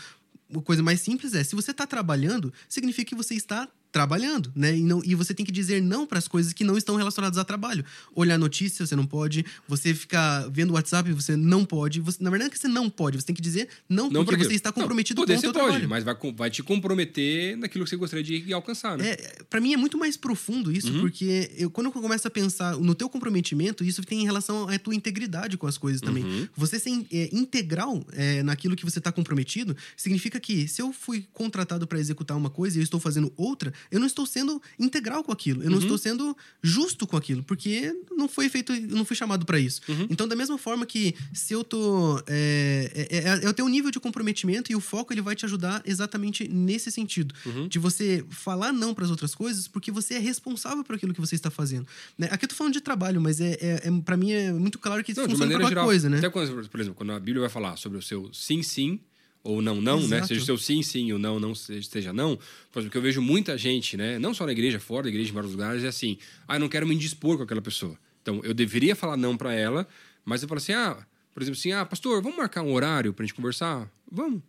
A 0.55 0.61
coisa 0.61 0.81
mais 0.81 1.01
simples 1.01 1.33
é, 1.33 1.44
se 1.44 1.53
você 1.53 1.71
está 1.71 1.85
trabalhando, 1.85 2.53
significa 2.69 3.09
que 3.09 3.15
você 3.15 3.35
está 3.35 3.67
trabalhando, 3.94 4.51
né? 4.56 4.75
E, 4.75 4.81
não, 4.81 5.01
e 5.06 5.13
você 5.13 5.34
tem 5.36 5.45
que 5.45 5.51
dizer 5.51 5.81
não 5.81 6.06
para 6.07 6.18
as 6.18 6.28
coisas 6.28 6.51
que 6.51 6.63
não 6.63 6.75
estão 6.75 6.95
relacionadas 6.95 7.38
a 7.38 7.44
trabalho. 7.45 7.86
Olhar 8.16 8.38
notícia, 8.40 8.86
você 8.86 8.95
não 8.95 9.06
pode. 9.06 9.45
Você 9.68 9.94
ficar 9.94 10.50
vendo 10.50 10.72
o 10.72 10.74
WhatsApp, 10.74 11.10
você 11.13 11.36
não 11.38 11.63
pode. 11.63 12.01
Você, 12.01 12.22
na 12.22 12.31
verdade, 12.31 12.50
é 12.50 12.51
que 12.51 12.60
você 12.60 12.68
não 12.68 12.90
pode. 12.90 13.18
Você 13.22 13.25
tem 13.28 13.36
que 13.36 13.42
dizer 13.42 13.69
não, 13.88 14.10
Não 14.10 14.25
porque 14.25 14.44
você 14.44 14.56
está 14.56 14.69
Não, 14.69 14.74
comprometido 14.74 15.22
poder 15.22 15.34
com 15.34 15.38
o 15.38 15.42
você 15.42 15.45
seu 15.45 15.54
pode, 15.54 15.66
trabalho. 15.66 15.88
mas 15.90 16.04
vai, 16.04 16.16
vai 16.36 16.50
te 16.50 16.63
comprometer 16.63 17.56
naquilo 17.56 17.84
que 17.84 17.90
você 17.92 17.95
gostaria 17.95 18.24
de 18.42 18.51
alcançar, 18.51 18.98
né? 18.98 19.12
É, 19.12 19.44
para 19.48 19.62
mim 19.62 19.74
é 19.74 19.78
muito 19.78 19.98
mais 19.98 20.18
profundo 20.18 20.72
isso, 20.72 20.92
Uhum. 20.92 21.01
porque 21.01 21.51
eu, 21.56 21.69
quando 21.69 21.86
eu 21.88 21.92
começo 21.92 22.28
a 22.28 22.31
pensar 22.31 22.75
no 22.78 22.96
teu 22.96 23.07
comprometimento, 23.07 23.84
isso 23.84 24.01
tem 24.04 24.22
em 24.22 24.25
relação 24.25 24.68
à 24.68 24.80
tua 24.80 24.96
integridade 24.96 25.56
com 25.56 25.68
as 25.68 25.78
coisas 25.78 26.01
também. 26.01 26.24
Uhum. 26.24 26.48
Você 26.57 26.80
ser 26.80 26.89
é, 27.12 27.30
integral 27.31 28.04
é, 28.13 28.42
naquilo 28.42 28.75
que 28.75 28.84
você 28.84 28.98
está 29.00 29.12
comprometido, 29.12 29.78
significa 29.96 30.39
que 30.39 30.68
se 30.68 30.81
eu 30.81 30.92
fui 30.92 31.28
contratado 31.31 31.86
para 31.86 32.00
executar 32.00 32.36
uma 32.36 32.50
coisa 32.50 32.78
e 32.78 32.80
eu 32.80 32.84
estou 32.84 33.00
fazendo 33.00 33.31
outra, 33.38 33.72
eu 33.91 34.00
não 34.00 34.07
estou 34.07 34.25
sendo 34.25 34.62
integral 34.80 35.24
com 35.24 35.31
aquilo, 35.31 35.62
eu 35.63 35.69
não 35.69 35.77
Uhum. 35.77 35.83
estou 35.83 35.97
sendo 35.97 36.35
justo 36.62 37.06
com 37.07 37.15
aquilo, 37.18 37.44
porque 37.44 37.94
não 38.12 38.27
foi 38.27 38.50
feito, 38.50 38.74
eu 38.74 38.95
não 38.95 39.06
fui 39.06 39.15
chamado 39.15 39.45
para 39.45 39.59
isso. 39.59 39.81
Uhum. 39.88 40.07
Então, 40.09 40.27
da 40.27 40.35
mesma 40.35 40.57
forma 40.57 40.85
que 40.85 41.15
se 41.33 41.53
eu 41.53 41.63
tô 41.63 42.21
é, 42.27 43.07
é, 43.09 43.18
é, 43.18 43.45
é 43.45 43.50
o 43.50 43.53
teu 43.53 43.68
nível 43.68 43.91
de 43.91 44.00
comprometimento 44.00 44.71
e 44.71 44.75
o 44.75 44.80
foco 44.80 45.13
ele 45.13 45.21
vai 45.21 45.35
te 45.35 45.45
ajudar 45.45 45.81
exatamente 45.85 46.47
nesse 46.47 46.91
sentido, 46.91 47.33
Uhum. 47.45 47.68
de 47.68 47.80
você 47.80 48.24
falar 48.30 48.71
não 48.71 48.94
para 48.94 49.06
as 49.06 49.12
outras 49.12 49.33
coisas 49.35 49.68
porque 49.68 49.91
você 49.91 50.15
é 50.15 50.19
responsável 50.19 50.83
por 50.83 50.95
aquilo 50.95 51.13
que 51.13 51.21
você 51.21 51.36
está 51.36 51.50
fazendo. 51.50 51.88
Né? 52.18 52.27
Aqui 52.31 52.45
eu 52.45 52.50
tô 52.50 52.56
falando 52.56 52.74
de 52.74 52.81
trabalho, 52.81 53.19
mas 53.21 53.39
é, 53.41 53.51
é, 53.62 53.81
é 53.88 54.01
para 54.03 54.15
mim 54.18 54.31
é 54.31 54.51
muito 54.51 54.79
claro 54.79 55.03
que 55.03 55.12
isso 55.12 55.21
Não, 55.21 55.29
funciona 55.29 55.51
qualquer 55.53 55.68
geral. 55.69 55.86
coisa, 55.86 56.09
né? 56.09 56.18
Até 56.18 56.29
quando, 56.29 56.69
por 56.69 56.79
exemplo, 56.79 56.95
quando 56.95 57.12
a 57.12 57.19
Bíblia 57.19 57.41
vai 57.41 57.50
falar 57.50 57.75
sobre 57.77 57.97
o 57.97 58.01
seu 58.01 58.29
sim, 58.33 58.62
sim 58.63 59.00
ou 59.44 59.62
não, 59.62 59.81
não, 59.81 60.00
né? 60.00 60.18
Exato. 60.18 60.28
Seja 60.28 60.42
o 60.42 60.45
seu 60.45 60.57
sim, 60.57 60.81
sim 60.81 61.12
ou 61.12 61.19
não, 61.19 61.40
não 61.40 61.54
seja, 61.54 62.13
não. 62.13 62.38
Por 62.72 62.80
exemplo, 62.80 62.92
que 62.92 62.98
eu 62.98 63.01
vejo 63.01 63.22
muita 63.22 63.57
gente, 63.57 63.98
né? 63.98 64.18
Não 64.18 64.34
só 64.34 64.45
na 64.45 64.54
igreja, 64.54 64.80
fora 64.80 65.04
da 65.04 65.10
igreja, 65.10 65.31
em 65.31 65.34
vários 65.34 65.51
lugares, 65.51 65.84
é 65.84 65.88
assim: 65.88 66.18
ah, 66.48 66.56
eu 66.56 66.60
não 66.60 66.69
quero 66.69 66.88
me 66.88 66.95
indispor 66.95 67.38
com 67.38 67.44
aquela 67.44 67.62
pessoa. 67.62 67.98
Então, 68.22 68.40
eu 68.44 68.54
deveria 68.54 68.95
falar 68.95 69.18
não 69.18 69.36
para 69.36 69.54
ela, 69.54 69.86
mas 70.24 70.42
eu 70.42 70.48
falo 70.48 70.60
assim: 70.60 70.72
ah, 70.72 71.06
por 71.34 71.42
exemplo, 71.42 71.60
assim, 71.60 71.72
ah, 71.72 71.86
pastor, 71.86 72.22
vamos 72.22 72.38
marcar 72.38 72.62
um 72.62 72.72
horário 72.72 73.13
pra 73.13 73.25
gente 73.25 73.34
conversar? 73.34 73.92
Vamos. 74.10 74.42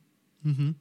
Uhum. 0.45 0.75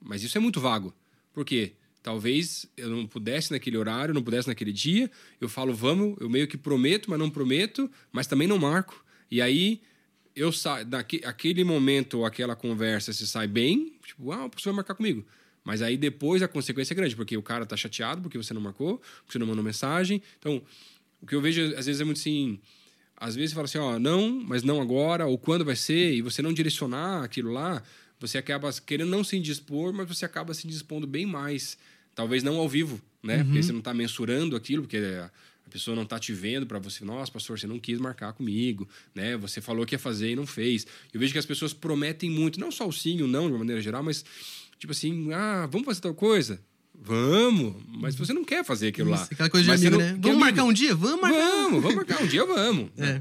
Mas 0.00 0.22
isso 0.22 0.36
é 0.36 0.40
muito 0.40 0.60
vago. 0.60 0.94
Por 1.32 1.44
quê? 1.44 1.74
Talvez 2.02 2.66
eu 2.76 2.88
não 2.88 3.06
pudesse 3.06 3.52
naquele 3.52 3.76
horário, 3.76 4.12
não 4.12 4.22
pudesse 4.22 4.48
naquele 4.48 4.72
dia. 4.72 5.10
Eu 5.40 5.48
falo, 5.48 5.72
vamos, 5.72 6.16
eu 6.20 6.28
meio 6.28 6.48
que 6.48 6.56
prometo, 6.56 7.10
mas 7.10 7.18
não 7.18 7.30
prometo, 7.30 7.90
mas 8.10 8.26
também 8.26 8.48
não 8.48 8.58
marco. 8.58 9.04
E 9.30 9.40
aí, 9.40 9.80
eu 10.34 10.52
saio, 10.52 10.86
naque, 10.86 11.20
aquele 11.24 11.64
momento 11.64 12.24
aquela 12.24 12.56
conversa 12.56 13.12
se 13.12 13.26
sai 13.26 13.46
bem, 13.46 13.94
tipo, 14.04 14.32
ah, 14.32 14.46
o 14.46 14.50
professor 14.50 14.70
vai 14.70 14.76
marcar 14.76 14.94
comigo. 14.94 15.24
Mas 15.64 15.82
aí 15.82 15.96
depois 15.96 16.42
a 16.42 16.48
consequência 16.48 16.94
é 16.94 16.96
grande, 16.96 17.14
porque 17.14 17.36
o 17.36 17.42
cara 17.42 17.66
tá 17.66 17.76
chateado 17.76 18.22
porque 18.22 18.38
você 18.38 18.54
não 18.54 18.60
marcou, 18.60 18.98
porque 18.98 19.32
você 19.32 19.38
não 19.38 19.46
mandou 19.46 19.62
mensagem. 19.62 20.22
Então, 20.38 20.62
o 21.20 21.26
que 21.26 21.34
eu 21.34 21.40
vejo 21.40 21.62
às 21.76 21.86
vezes 21.86 22.00
é 22.00 22.04
muito 22.04 22.18
assim. 22.18 22.58
Às 23.16 23.36
vezes 23.36 23.50
você 23.50 23.54
fala 23.54 23.64
assim, 23.66 23.78
ó, 23.78 23.98
não, 23.98 24.30
mas 24.30 24.62
não 24.62 24.80
agora, 24.80 25.26
ou 25.26 25.36
quando 25.36 25.64
vai 25.64 25.76
ser, 25.76 26.14
e 26.14 26.22
você 26.22 26.40
não 26.40 26.54
direcionar 26.54 27.22
aquilo 27.22 27.52
lá, 27.52 27.82
você 28.18 28.38
acaba 28.38 28.72
querendo 28.72 29.10
não 29.10 29.22
se 29.22 29.36
indispor, 29.36 29.92
mas 29.92 30.08
você 30.08 30.24
acaba 30.24 30.54
se 30.54 30.66
indispondo 30.66 31.06
bem 31.06 31.26
mais. 31.26 31.76
Talvez 32.14 32.42
não 32.42 32.56
ao 32.56 32.68
vivo, 32.68 33.00
né? 33.22 33.44
Porque 33.44 33.62
você 33.62 33.72
não 33.72 33.80
está 33.80 33.92
mensurando 33.92 34.56
aquilo, 34.56 34.82
porque 34.82 34.98
a 35.70 35.72
pessoa 35.72 35.94
não 35.94 36.02
está 36.02 36.18
te 36.18 36.32
vendo 36.32 36.66
para 36.66 36.78
você, 36.78 37.04
nossa, 37.04 37.30
pastor, 37.30 37.58
você 37.58 37.66
não 37.66 37.78
quis 37.78 37.98
marcar 38.00 38.32
comigo, 38.32 38.88
né? 39.14 39.36
Você 39.36 39.60
falou 39.60 39.86
que 39.86 39.94
ia 39.94 39.98
fazer 39.98 40.32
e 40.32 40.36
não 40.36 40.46
fez. 40.46 40.86
Eu 41.14 41.20
vejo 41.20 41.32
que 41.32 41.38
as 41.38 41.46
pessoas 41.46 41.72
prometem 41.72 42.28
muito, 42.28 42.58
não 42.58 42.70
só 42.72 42.86
o 42.88 42.92
sim 42.92 43.18
e 43.18 43.22
o 43.22 43.26
não, 43.28 43.46
de 43.46 43.52
uma 43.52 43.58
maneira 43.60 43.80
geral, 43.80 44.02
mas 44.02 44.24
tipo 44.78 44.92
assim, 44.92 45.32
ah, 45.32 45.68
vamos 45.70 45.86
fazer 45.86 46.00
tal 46.00 46.14
coisa? 46.14 46.60
Vamos, 47.02 47.76
mas 47.88 48.14
você 48.14 48.32
não 48.32 48.44
quer 48.44 48.62
fazer 48.64 48.88
aquilo 48.88 49.10
lá. 49.10 49.22
Isso, 49.22 49.32
aquela 49.32 49.48
coisa 49.48 49.64
de 49.64 49.70
Mas 49.70 49.80
você 49.80 49.86
amigo, 49.86 50.02
né? 50.02 50.08
Vamos 50.10 50.26
amigo? 50.26 50.40
marcar 50.40 50.64
um 50.64 50.72
dia? 50.72 50.94
Vamos 50.94 51.20
marcar. 51.22 51.38
Vamos, 51.38 51.80
vamos 51.82 51.96
marcar 51.96 52.22
um 52.22 52.26
dia, 52.26 52.44
vamos. 52.44 52.90
É. 52.98 53.20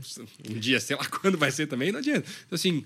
Um 0.52 0.60
dia, 0.60 0.80
sei 0.82 0.96
lá 0.98 1.06
quando 1.22 1.38
vai 1.38 1.50
ser 1.52 1.68
também, 1.68 1.92
não 1.92 2.00
adianta. 2.00 2.28
Então, 2.46 2.56
assim, 2.56 2.84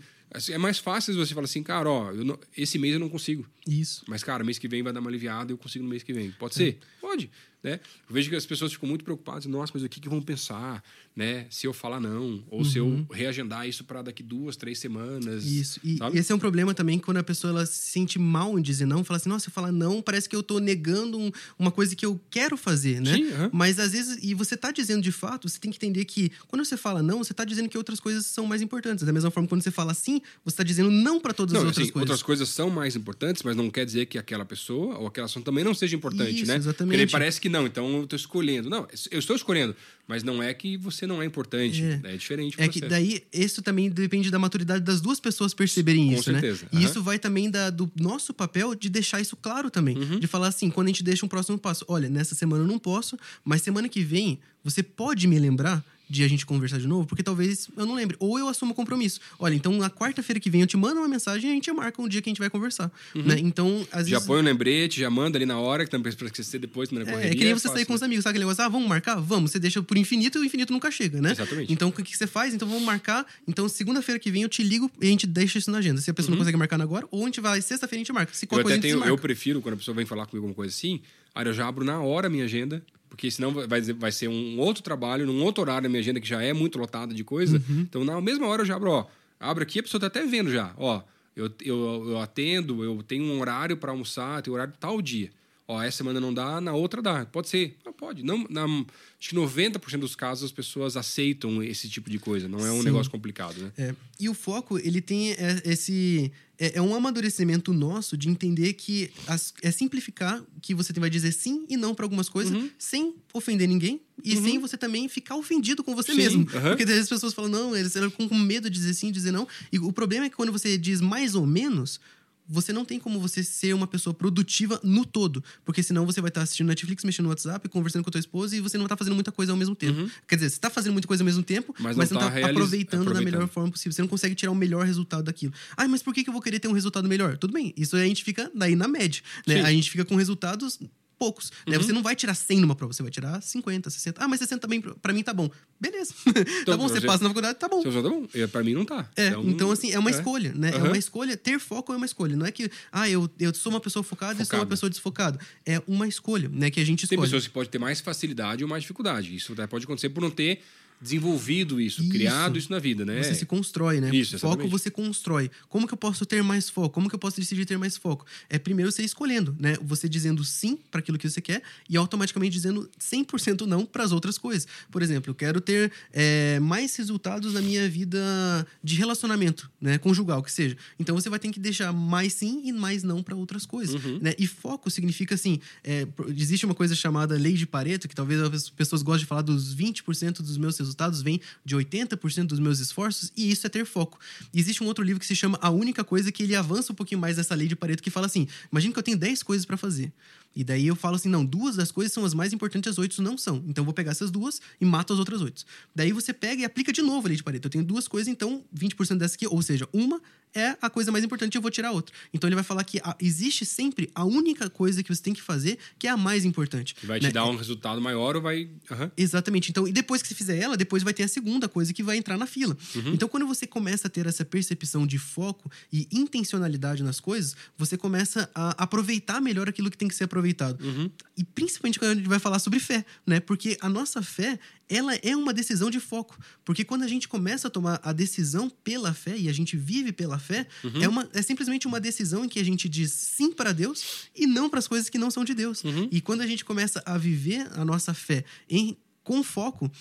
é 0.51 0.57
mais 0.59 0.77
fácil 0.77 1.15
você 1.15 1.33
falar 1.33 1.45
assim, 1.45 1.63
cara, 1.63 1.89
ó, 1.89 2.11
não- 2.13 2.37
esse 2.55 2.77
mês 2.77 2.93
eu 2.93 2.99
não 2.99 3.09
consigo. 3.09 3.43
Isso. 3.67 4.03
Mas, 4.07 4.23
cara, 4.23 4.43
mês 4.43 4.59
que 4.59 4.67
vem 4.67 4.83
vai 4.83 4.93
dar 4.93 4.99
uma 4.99 5.09
aliviada 5.09 5.51
e 5.51 5.53
eu 5.53 5.57
consigo 5.57 5.83
no 5.83 5.89
mês 5.89 6.03
que 6.03 6.13
vem. 6.13 6.29
Pode 6.31 6.53
ser? 6.53 6.77
Pode. 7.01 7.31
Né? 7.63 7.79
Eu 8.09 8.13
vejo 8.13 8.29
que 8.29 8.35
as 8.35 8.45
pessoas 8.45 8.73
ficam 8.73 8.89
muito 8.89 9.05
preocupadas. 9.05 9.45
Nossa, 9.45 9.71
mas 9.73 9.83
o 9.83 9.87
que, 9.89 10.01
que 10.01 10.09
vão 10.09 10.21
pensar? 10.21 10.83
Né? 11.15 11.45
Se 11.49 11.65
eu 11.65 11.71
falar 11.73 11.99
não. 11.99 12.43
Ou 12.49 12.65
se 12.65 12.77
eu 12.77 13.05
reagendar 13.11 13.67
isso 13.67 13.83
para 13.85 14.01
daqui 14.01 14.21
duas, 14.21 14.57
três 14.57 14.79
semanas. 14.79 15.45
Isso. 15.45 15.79
E 15.83 15.97
sabe? 15.97 16.17
esse 16.19 16.31
é 16.31 16.35
um 16.35 16.39
problema 16.39 16.73
também 16.73 16.99
quando 16.99 17.17
a 17.17 17.23
pessoa 17.23 17.51
ela 17.51 17.65
se 17.65 17.91
sente 17.91 18.19
mal 18.19 18.59
em 18.59 18.61
dizer 18.61 18.85
não, 18.85 19.03
fala 19.03 19.17
assim, 19.17 19.29
nossa, 19.29 19.43
se 19.45 19.49
eu 19.49 19.53
falar 19.53 19.71
não, 19.71 20.01
parece 20.01 20.27
que 20.27 20.35
eu 20.35 20.43
tô 20.43 20.59
negando 20.59 21.17
um- 21.17 21.31
uma 21.57 21.71
coisa 21.71 21.95
que 21.95 22.05
eu 22.05 22.19
quero 22.29 22.57
fazer, 22.57 22.99
né? 22.99 23.15
Sim, 23.15 23.31
aham. 23.31 23.49
Mas 23.53 23.79
às 23.79 23.91
vezes, 23.93 24.19
e 24.21 24.33
você 24.33 24.57
tá 24.57 24.71
dizendo 24.71 25.01
de 25.01 25.11
fato, 25.11 25.47
você 25.47 25.57
tem 25.59 25.71
que 25.71 25.77
entender 25.77 26.03
que 26.05 26.31
quando 26.47 26.65
você 26.65 26.75
fala 26.75 27.01
não, 27.01 27.19
você 27.23 27.33
tá 27.33 27.45
dizendo 27.45 27.69
que 27.69 27.77
outras 27.77 27.99
coisas 27.99 28.25
são 28.25 28.45
mais 28.45 28.61
importantes. 28.61 29.05
Da 29.05 29.13
mesma 29.13 29.31
forma, 29.31 29.47
quando 29.47 29.61
você 29.61 29.71
fala 29.71 29.93
sim, 29.93 30.21
você 30.43 30.57
tá 30.57 30.63
dizendo 30.63 30.91
não 30.91 31.19
para 31.19 31.33
todas 31.33 31.53
Não, 31.53 31.61
as 31.61 31.67
outras 31.67 31.83
assim, 31.85 31.93
coisas. 31.93 32.09
outras 32.09 32.23
coisas 32.23 32.49
são 32.49 32.69
mais 32.69 32.95
importantes, 32.95 33.41
mas 33.43 33.55
não 33.55 33.69
quer 33.69 33.85
dizer 33.85 34.07
que 34.07 34.17
aquela 34.17 34.43
pessoa 34.43 34.97
ou 34.97 35.07
aquela 35.07 35.25
ação 35.27 35.41
também 35.41 35.63
não 35.63 35.73
seja 35.73 35.95
importante, 35.95 36.35
Isso, 36.41 36.47
né? 36.47 36.57
exatamente. 36.57 36.97
Porque 36.99 37.11
parece 37.11 37.39
que 37.39 37.52
não, 37.53 37.65
então 37.67 37.87
eu 37.97 38.03
estou 38.03 38.17
escolhendo. 38.17 38.69
Não, 38.69 38.87
eu 39.11 39.19
estou 39.19 39.35
escolhendo, 39.35 39.75
mas 40.07 40.23
não 40.23 40.41
é 40.41 40.53
que 40.53 40.75
você 40.75 41.05
não 41.07 41.21
é 41.21 41.25
importante. 41.25 41.81
É. 41.83 42.01
É, 42.03 42.17
diferente. 42.17 42.55
É 42.59 42.67
que 42.67 42.79
processo. 42.81 42.89
daí, 42.89 43.23
isso 43.31 43.61
também 43.61 43.89
depende 43.89 44.29
da 44.31 44.39
maturidade 44.39 44.83
das 44.83 44.99
duas 44.99 45.19
pessoas 45.19 45.53
perceberem 45.53 46.07
Com 46.07 46.13
isso, 46.19 46.31
né? 46.31 46.41
certeza, 46.41 46.67
E 46.71 46.77
aham. 46.77 46.85
isso 46.85 47.01
vai 47.03 47.17
também 47.19 47.49
da- 47.49 47.69
do 47.69 47.89
nosso 47.95 48.33
papel 48.33 48.75
de 48.75 48.89
deixar 48.89 49.21
isso 49.21 49.35
claro 49.37 49.69
também. 49.69 49.97
Uhum. 49.97 50.19
De 50.19 50.27
falar 50.27 50.47
assim, 50.47 50.69
quando 50.69 50.87
a 50.87 50.89
gente 50.89 51.03
deixa 51.03 51.25
um 51.25 51.29
próximo 51.29 51.57
passo, 51.57 51.85
olha, 51.87 52.09
nessa 52.09 52.35
semana 52.35 52.63
eu 52.63 52.67
não 52.67 52.79
posso, 52.79 53.17
mas 53.45 53.61
semana 53.61 53.87
que 53.87 54.01
vem 54.03 54.39
você 54.63 54.81
pode 54.81 55.27
me 55.27 55.37
lembrar 55.39 55.83
de 56.13 56.23
a 56.23 56.27
gente 56.27 56.45
conversar 56.45 56.77
de 56.79 56.87
novo? 56.87 57.07
Porque 57.07 57.23
talvez 57.23 57.67
eu 57.75 57.85
não 57.85 57.95
lembre. 57.95 58.15
Ou 58.19 58.37
eu 58.37 58.47
assumo 58.47 58.73
compromisso. 58.73 59.19
Olha, 59.39 59.55
então 59.55 59.73
na 59.77 59.89
quarta-feira 59.89 60.39
que 60.39 60.49
vem 60.49 60.61
eu 60.61 60.67
te 60.67 60.77
mando 60.77 60.99
uma 61.01 61.07
mensagem 61.07 61.49
e 61.49 61.51
a 61.51 61.55
gente 61.55 61.71
marca 61.71 61.99
um 62.01 62.07
dia 62.07 62.21
que 62.21 62.29
a 62.29 62.31
gente 62.31 62.39
vai 62.39 62.49
conversar. 62.49 62.91
Uhum. 63.15 63.23
Né? 63.23 63.39
Então, 63.39 63.85
às 63.91 64.07
Já 64.07 64.17
vezes. 64.17 64.27
põe 64.27 64.39
um 64.39 64.43
lembrete, 64.43 64.99
já 64.99 65.09
manda 65.09 65.37
ali 65.37 65.45
na 65.45 65.59
hora, 65.59 65.83
que 65.85 65.89
também 65.91 66.13
pra 66.13 66.27
esquecer 66.27 66.59
depois, 66.59 66.91
na 66.91 67.01
É, 67.01 67.05
correria. 67.05 67.31
é 67.31 67.35
que 67.35 67.43
nem 67.43 67.53
você 67.53 67.63
fácil, 67.63 67.77
sair 67.77 67.85
com 67.85 67.93
né? 67.93 67.95
os 67.97 68.03
amigos, 68.03 68.23
sabe 68.23 68.31
aquele 68.33 68.45
negócio? 68.45 68.63
Ah, 68.63 68.69
vamos 68.69 68.87
marcar? 68.87 69.15
Vamos. 69.19 69.51
Você 69.51 69.59
deixa 69.59 69.81
por 69.81 69.97
infinito 69.97 70.37
e 70.37 70.41
o 70.41 70.45
infinito 70.45 70.71
nunca 70.71 70.91
chega, 70.91 71.19
né? 71.19 71.31
Exatamente. 71.31 71.73
Então, 71.73 71.89
o 71.89 71.91
que, 71.91 72.15
você 72.15 72.27
faz? 72.27 72.53
Então, 72.53 72.67
vamos 72.67 72.83
marcar. 72.83 73.25
Então, 73.47 73.67
segunda-feira 73.67 74.19
que 74.19 74.29
vem 74.29 74.43
eu 74.43 74.49
te 74.49 74.61
ligo 74.63 74.89
e 75.01 75.07
a 75.07 75.09
gente 75.09 75.25
deixa 75.25 75.57
isso 75.57 75.71
na 75.71 75.79
agenda. 75.79 75.99
Se 75.99 76.11
a 76.11 76.13
pessoa 76.13 76.31
não 76.31 76.37
consegue 76.37 76.57
marcar 76.57 76.79
agora, 76.79 77.07
ou 77.11 77.23
a 77.23 77.25
gente 77.25 77.41
vai, 77.41 77.61
sexta-feira 77.61 77.99
a 77.99 78.03
gente 78.03 78.13
marca. 78.13 78.33
Se 78.33 78.47
Uhum. 78.53 78.59
Eu 78.59 78.67
até 78.67 78.77
tenho, 78.77 79.03
eu 79.03 79.17
prefiro 79.17 79.61
quando 79.61 79.73
a 79.73 79.77
pessoa 79.77 79.95
vem 79.95 80.05
falar 80.05 80.25
comigo 80.27 80.45
alguma 80.45 80.53
coisa 80.53 80.69
assim, 80.71 81.01
aí 81.33 81.45
eu 81.47 81.53
já 81.53 81.67
abro 81.67 81.83
na 81.83 81.99
hora 82.01 82.27
a 82.27 82.29
minha 82.29 82.43
agenda, 82.45 82.83
porque 83.13 83.29
senão 83.29 83.53
vai, 83.53 83.79
vai 83.79 84.11
ser 84.11 84.27
um 84.27 84.57
outro 84.57 84.81
trabalho, 84.81 85.27
num 85.27 85.43
outro 85.43 85.61
horário 85.61 85.83
na 85.83 85.89
minha 85.89 85.99
agenda 85.99 86.19
que 86.19 86.27
já 86.27 86.41
é 86.41 86.51
muito 86.51 86.79
lotada 86.79 87.13
de 87.13 87.23
coisa. 87.23 87.57
Uhum. 87.69 87.81
Então, 87.81 88.03
na 88.03 88.19
mesma 88.19 88.47
hora 88.47 88.63
eu 88.63 88.65
já 88.65 88.75
abro, 88.75 88.89
ó, 88.89 89.05
abro 89.39 89.61
aqui, 89.61 89.77
a 89.77 89.83
pessoa 89.83 90.01
tá 90.01 90.07
até 90.07 90.25
vendo 90.25 90.51
já, 90.51 90.73
ó, 90.75 90.99
eu, 91.35 91.47
eu, 91.63 92.09
eu 92.09 92.17
atendo, 92.17 92.83
eu 92.83 93.03
tenho 93.03 93.23
um 93.23 93.39
horário 93.39 93.77
para 93.77 93.91
almoçar, 93.91 94.41
tenho 94.41 94.55
horário 94.55 94.73
tal 94.79 94.99
dia. 94.99 95.29
Ó, 95.65 95.81
essa 95.81 95.97
semana 95.97 96.19
não 96.19 96.33
dá, 96.33 96.59
na 96.59 96.73
outra 96.73 97.01
dá. 97.01 97.25
Pode 97.25 97.47
ser. 97.47 97.77
Ah, 97.85 97.91
pode. 97.93 98.21
Não, 98.21 98.45
na, 98.49 98.65
acho 98.65 99.29
que 99.29 99.35
90% 99.35 99.99
dos 99.99 100.13
casos 100.13 100.43
as 100.43 100.51
pessoas 100.51 100.97
aceitam 100.97 101.63
esse 101.63 101.87
tipo 101.87 102.09
de 102.09 102.19
coisa. 102.19 102.49
Não 102.49 102.65
é 102.65 102.71
um 102.71 102.79
Sim. 102.79 102.83
negócio 102.83 103.09
complicado, 103.09 103.55
né? 103.61 103.71
É, 103.77 103.95
e 104.19 104.27
o 104.27 104.33
foco, 104.33 104.77
ele 104.77 104.99
tem 104.99 105.31
é, 105.31 105.61
esse. 105.63 106.29
É, 106.59 106.77
é 106.77 106.81
um 106.81 106.93
amadurecimento 106.93 107.71
nosso 107.73 108.17
de 108.17 108.27
entender 108.29 108.73
que 108.73 109.09
as- 109.25 109.53
é 109.61 109.71
simplificar 109.71 110.43
que 110.61 110.75
você 110.75 110.91
vai 110.99 111.09
dizer 111.09 111.31
sim 111.31 111.65
e 111.69 111.77
não 111.77 111.95
para 111.95 112.05
algumas 112.05 112.27
coisas 112.29 112.53
Uhum. 112.53 112.69
sem 112.77 113.15
ofender 113.33 113.67
ninguém 113.67 114.01
e 114.23 114.35
sem 114.35 114.59
você 114.59 114.77
também 114.77 115.07
ficar 115.09 115.35
ofendido 115.35 115.83
com 115.83 115.95
você 115.95 116.11
Sim, 116.11 116.17
mesmo. 116.17 116.47
aham. 116.53 116.69
Porque 116.69 116.83
às 116.83 116.89
vezes 116.89 117.03
as 117.03 117.09
pessoas 117.09 117.33
falam, 117.33 117.49
não, 117.49 117.75
eles 117.75 117.93
com 118.15 118.27
com 118.29 118.37
medo 118.37 118.69
de 118.69 118.77
dizer 118.79 118.93
sim 118.93 119.07
e 119.07 119.11
dizer 119.11 119.31
não. 119.31 119.47
E 119.71 119.79
o 119.79 119.91
problema 119.93 120.25
é 120.25 120.29
que 120.29 120.35
quando 120.35 120.51
você 120.51 120.77
diz 120.77 120.99
mais 120.99 121.35
ou 121.35 121.45
menos. 121.45 121.99
Você 122.47 122.73
não 122.73 122.83
tem 122.83 122.99
como 122.99 123.19
você 123.19 123.43
ser 123.43 123.73
uma 123.73 123.87
pessoa 123.87 124.13
produtiva 124.13 124.79
no 124.83 125.05
todo. 125.05 125.43
Porque 125.63 125.81
senão 125.81 126.05
você 126.05 126.19
vai 126.21 126.29
estar 126.29 126.41
assistindo 126.41 126.67
Netflix, 126.67 127.03
mexendo 127.03 127.23
no 127.25 127.29
WhatsApp, 127.29 127.67
conversando 127.69 128.03
com 128.03 128.09
a 128.09 128.11
tua 128.11 128.19
esposa 128.19 128.55
e 128.55 128.59
você 128.59 128.77
não 128.77 128.85
estar 128.85 128.97
fazendo 128.97 129.13
muita 129.13 129.31
coisa 129.31 129.51
ao 129.53 129.57
mesmo 129.57 129.75
tempo. 129.75 130.09
Quer 130.27 130.35
dizer, 130.35 130.49
você 130.49 130.55
está 130.55 130.69
fazendo 130.69 130.93
muita 130.93 131.07
coisa 131.07 131.23
ao 131.23 131.25
mesmo 131.25 131.41
tempo, 131.43 131.71
Uhum. 131.71 131.83
Mas 131.83 131.95
mas, 131.97 132.09
não 132.09 132.15
não 132.15 132.21
tá 132.21 132.27
está 132.27 132.39
realiz- 132.39 132.55
aproveitando, 132.57 132.99
da 133.05 133.11
aproveitando. 133.11 133.33
melhor 133.33 133.47
forma 133.49 133.71
possível. 133.71 133.91
Você 133.93 134.01
não 134.01 134.09
consegue 134.09 134.35
tirar 134.35 134.51
o 134.51 134.55
melhor 134.55 134.85
resultado 134.85 135.23
daquilo. 135.23 135.53
Ah, 135.77 135.87
mas 135.87 136.03
por 136.03 136.13
que, 136.13 136.27
eu 136.27 136.33
vou 136.33 136.41
querer 136.41 136.59
ter 136.59 136.67
um 136.67 136.73
resultado 136.73 137.07
melhor? 137.07 137.37
Tudo 137.37 137.53
bem, 137.53 137.73
isso 137.77 137.95
aí 137.95 138.03
a 138.03 138.07
gente 138.07 138.23
fica 138.23 138.51
daí 138.53 138.75
na 138.75 138.87
média. 138.87 139.21
Né? 139.47 139.61
Uhum. 139.61 139.65
A 139.65 139.71
gente 139.71 139.89
fica 139.89 140.03
com 140.05 140.15
resultados 140.15 140.79
poucos. 141.17 141.51
Né? 141.67 141.77
Você 141.77 141.91
não 141.93 142.01
vai 142.03 142.15
tirar 142.15 142.33
100 142.33 142.59
numa 142.61 142.75
prova, 142.75 142.93
você 142.93 143.01
vai 143.03 143.11
tirar 143.11 143.41
50, 143.41 143.89
60. 143.89 144.23
Ah, 144.23 144.27
mas 144.27 144.39
60 144.39 144.61
também, 144.61 144.81
pra 144.81 145.13
mim 145.13 145.23
tá 145.23 145.33
bom. 145.33 145.49
Beleza. 145.79 146.13
tá 146.65 146.77
bom, 146.77 146.85
pra 146.85 146.87
você 146.89 146.99
você- 146.99 147.07
passa 147.07 147.23
na 147.23 147.29
faculdade, 147.29 147.57
tá 147.59 147.67
bom. 147.67 147.81
Eu 147.83 147.91
só 147.91 148.01
tá 148.01 148.09
bom, 148.09 148.27
pra 148.51 148.63
mim 148.63 148.73
não 148.73 148.85
tá. 148.85 149.09
É, 149.15 149.29
então, 149.45 149.71
assim, 149.71 149.91
é 149.91 149.99
uma 149.99 150.09
escolha, 150.09 150.53
né? 150.55 150.69
É 150.69 150.75
Aham. 150.75 150.87
uma 150.87 150.97
escolha. 150.97 151.35
Ter 151.37 151.59
foco 151.59 151.93
é 151.93 151.95
uma 151.97 152.05
escolha. 152.05 152.35
Não 152.35 152.45
é 152.45 152.51
que, 152.51 152.69
ah, 152.91 153.09
eu, 153.09 153.29
eu 153.39 153.53
sou 153.53 153.71
uma 153.71 153.79
pessoa 153.79 154.03
focada, 154.03 154.33
e 154.33 154.37
sou 154.37 154.43
uma 154.43 154.59
Focada. 154.61 154.69
pessoa 154.69 154.89
desfocada. 154.89 155.39
É 155.65 155.81
uma 155.87 156.07
escolha, 156.07 156.49
né? 156.49 156.69
Que 156.69 156.79
a 156.79 156.85
gente 156.85 157.07
Tem 157.07 157.15
escolhe. 157.15 157.27
pessoas 157.29 157.47
que 157.47 157.53
podem 157.53 157.69
ter 157.69 157.79
mais 157.79 157.99
facilidade 158.01 158.63
ou 158.63 158.69
mais 158.69 158.83
dificuldade. 158.83 159.35
Isso 159.35 159.53
até 159.53 159.67
pode 159.67 159.85
acontecer 159.85 160.09
por 160.09 160.21
não 160.21 160.31
ter 160.31 160.61
desenvolvido 161.03 161.79
isso, 161.81 162.01
Isso. 162.01 162.09
criado 162.09 162.57
isso 162.57 162.71
na 162.71 162.79
vida, 162.79 163.05
né? 163.05 163.21
Você 163.21 163.35
se 163.35 163.45
constrói, 163.45 163.99
né? 163.99 164.09
Isso, 164.15 164.39
foco 164.39 164.67
você 164.67 164.89
constrói. 164.89 165.51
Como 165.67 165.85
que 165.87 165.93
eu 165.93 165.97
posso 165.97 166.25
ter 166.25 166.41
mais 166.41 166.69
foco? 166.69 166.89
Como 166.89 167.09
que 167.09 167.15
eu 167.15 167.19
posso 167.19 167.37
decidir 167.39 167.65
ter 167.65 167.77
mais 167.77 167.97
foco? 167.97 168.25
É 168.49 168.57
primeiro 168.57 168.91
você 168.91 169.03
escolhendo, 169.03 169.55
né? 169.59 169.75
Você 169.83 170.07
dizendo 170.07 170.43
sim 170.43 170.77
para 170.89 170.99
aquilo 170.99 171.17
que 171.17 171.29
você 171.29 171.41
quer 171.41 171.61
e 171.89 171.97
automaticamente 171.97 172.53
dizendo 172.53 172.89
100% 172.99 173.61
não 173.65 173.85
para 173.85 174.03
as 174.03 174.11
outras 174.11 174.37
coisas. 174.37 174.65
Por 174.89 175.01
exemplo, 175.01 175.29
eu 175.29 175.35
quero 175.35 175.59
ter 175.59 175.91
é, 176.13 176.59
mais 176.59 176.95
resultados 176.95 177.53
na 177.53 177.61
minha 177.61 177.89
vida 177.89 178.65
de 178.83 178.95
relacionamento, 178.95 179.69
né? 179.81 179.97
Conjugal, 179.97 180.41
que 180.41 180.51
seja. 180.51 180.77
Então 180.97 181.15
você 181.15 181.29
vai 181.29 181.39
ter 181.39 181.51
que 181.51 181.59
deixar 181.59 181.91
mais 181.91 182.33
sim 182.33 182.61
e 182.65 182.71
mais 182.71 183.03
não 183.03 183.21
para 183.21 183.35
outras 183.35 183.65
coisas, 183.65 183.93
Uhum. 184.03 184.19
né? 184.21 184.33
E 184.39 184.47
foco 184.47 184.89
significa 184.89 185.35
assim, 185.35 185.59
é, 185.83 186.07
existe 186.37 186.65
uma 186.65 186.73
coisa 186.75 186.95
chamada 186.95 187.35
lei 187.35 187.53
de 187.53 187.65
Pareto, 187.67 188.07
que 188.07 188.15
talvez 188.15 188.39
as 188.41 188.69
pessoas 188.69 189.01
gostem 189.01 189.23
de 189.23 189.27
falar 189.27 189.41
dos 189.41 189.75
20% 189.75 190.37
dos 190.41 190.57
meus 190.57 190.77
resultados 190.77 190.92
vem 191.21 191.39
de 191.63 191.75
80% 191.75 192.47
dos 192.47 192.59
meus 192.59 192.79
esforços, 192.79 193.31
e 193.35 193.51
isso 193.51 193.65
é 193.65 193.69
ter 193.69 193.85
foco. 193.85 194.19
E 194.53 194.59
existe 194.59 194.83
um 194.83 194.87
outro 194.87 195.03
livro 195.03 195.19
que 195.19 195.25
se 195.25 195.35
chama 195.35 195.57
A 195.61 195.69
Única 195.69 196.03
Coisa, 196.03 196.31
que 196.31 196.43
ele 196.43 196.55
avança 196.55 196.91
um 196.91 196.95
pouquinho 196.95 197.19
mais 197.19 197.37
nessa 197.37 197.55
lei 197.55 197.67
de 197.67 197.75
Pareto, 197.75 198.03
que 198.03 198.09
fala 198.09 198.25
assim: 198.25 198.47
imagina 198.71 198.93
que 198.93 198.99
eu 198.99 199.03
tenho 199.03 199.17
10 199.17 199.43
coisas 199.43 199.65
para 199.65 199.77
fazer. 199.77 200.11
E 200.55 200.63
daí 200.63 200.85
eu 200.85 200.95
falo 200.95 201.15
assim: 201.15 201.29
não, 201.29 201.43
duas 201.43 201.75
das 201.75 201.91
coisas 201.91 202.13
são 202.13 202.25
as 202.25 202.33
mais 202.33 202.53
importantes, 202.53 202.91
as 202.91 202.97
oito 202.97 203.21
não 203.21 203.37
são. 203.37 203.63
Então 203.67 203.81
eu 203.81 203.85
vou 203.85 203.93
pegar 203.93 204.11
essas 204.11 204.31
duas 204.31 204.61
e 204.79 204.85
mato 204.85 205.13
as 205.13 205.19
outras 205.19 205.41
oito. 205.41 205.63
Daí 205.95 206.11
você 206.11 206.33
pega 206.33 206.61
e 206.61 206.65
aplica 206.65 206.91
de 206.91 207.01
novo 207.01 207.25
a 207.25 207.29
lei 207.29 207.37
de 207.37 207.43
Pareto. 207.43 207.67
Eu 207.67 207.71
tenho 207.71 207.83
duas 207.83 208.07
coisas, 208.07 208.27
então 208.27 208.63
20% 208.75 209.17
dessa 209.17 209.35
aqui, 209.35 209.47
ou 209.47 209.61
seja, 209.61 209.87
uma 209.91 210.21
é 210.55 210.77
a 210.81 210.89
coisa 210.89 211.11
mais 211.11 211.23
importante 211.23 211.55
eu 211.55 211.61
vou 211.61 211.71
tirar 211.71 211.91
outra. 211.91 212.13
Então 212.33 212.47
ele 212.47 212.55
vai 212.55 212.63
falar 212.63 212.83
que 212.83 212.99
a- 213.03 213.15
existe 213.19 213.65
sempre 213.65 214.09
a 214.13 214.23
única 214.25 214.69
coisa 214.69 215.01
que 215.03 215.13
você 215.13 215.21
tem 215.21 215.33
que 215.33 215.41
fazer 215.41 215.77
que 215.97 216.07
é 216.07 216.09
a 216.11 216.17
mais 216.17 216.45
importante. 216.45 216.93
Que 216.95 217.05
vai 217.05 217.19
te 217.19 217.23
né? 217.27 217.31
dar 217.31 217.45
um 217.45 217.55
resultado 217.55 217.99
maior 218.01 218.35
ou 218.35 218.41
vai. 218.41 218.69
Aham. 218.91 219.11
Exatamente. 219.17 219.69
Então, 219.71 219.87
e 219.87 219.91
depois 219.91 220.21
que 220.21 220.27
você 220.27 220.35
fizer 220.35 220.57
ela, 220.57 220.75
depois 220.77 221.03
vai 221.03 221.13
ter 221.13 221.23
a 221.23 221.27
segunda 221.27 221.67
coisa 221.69 221.93
que 221.93 222.03
vai 222.03 222.17
entrar 222.17 222.37
na 222.37 222.45
fila. 222.45 222.77
Uhum. 222.95 223.13
Então, 223.13 223.27
quando 223.27 223.47
você 223.47 223.65
começa 223.65 224.07
a 224.07 224.09
ter 224.09 224.25
essa 224.27 224.43
percepção 224.45 225.05
de 225.07 225.17
foco 225.17 225.71
e 225.91 226.07
intencionalidade 226.11 227.03
nas 227.03 227.19
coisas, 227.19 227.55
você 227.77 227.97
começa 227.97 228.49
a 228.53 228.83
aproveitar 228.83 229.39
melhor 229.41 229.69
aquilo 229.69 229.89
que 229.89 229.97
tem 229.97 230.07
que 230.07 230.15
ser 230.15 230.25
aproveitado. 230.25 230.83
Uhum. 230.83 231.09
E 231.37 231.43
principalmente 231.43 231.97
quando 231.99 232.11
a 232.11 232.15
gente 232.15 232.27
vai 232.29 232.39
falar 232.39 232.59
sobre 232.59 232.79
fé, 232.79 233.05
né? 233.25 233.39
Porque 233.39 233.77
a 233.81 233.89
nossa 233.89 234.21
fé, 234.21 234.59
ela 234.89 235.15
é 235.15 235.35
uma 235.35 235.53
decisão 235.53 235.89
de 235.89 235.99
foco. 235.99 236.37
Porque 236.65 236.83
quando 236.83 237.03
a 237.03 237.07
gente 237.07 237.27
começa 237.27 237.67
a 237.67 237.71
tomar 237.71 237.99
a 238.03 238.11
decisão 238.13 238.69
pela 238.69 239.13
fé 239.13 239.37
e 239.37 239.47
a 239.49 239.53
gente 239.53 239.75
vive 239.77 240.11
pela 240.11 240.37
fé, 240.37 240.67
Uhum. 240.83 241.03
é, 241.03 241.07
uma, 241.07 241.29
é 241.33 241.41
simplesmente 241.41 241.87
uma 241.87 241.99
decisão 241.99 242.45
em 242.45 242.49
que 242.49 242.59
a 242.59 242.63
gente 242.63 242.87
diz 242.89 243.11
sim 243.11 243.51
para 243.51 243.71
Deus 243.71 244.27
e 244.35 244.45
não 244.45 244.69
para 244.69 244.79
as 244.79 244.87
coisas 244.87 245.09
que 245.09 245.17
não 245.17 245.31
são 245.31 245.43
de 245.43 245.53
Deus. 245.53 245.83
Uhum. 245.83 246.09
E 246.11 246.21
quando 246.21 246.41
a 246.41 246.47
gente 246.47 246.63
começa 246.65 247.01
a 247.05 247.17
viver 247.17 247.67
a 247.73 247.83
nossa 247.85 248.13
fé 248.13 248.43
em, 248.69 248.97
com 249.23 249.41
foco, 249.43 249.91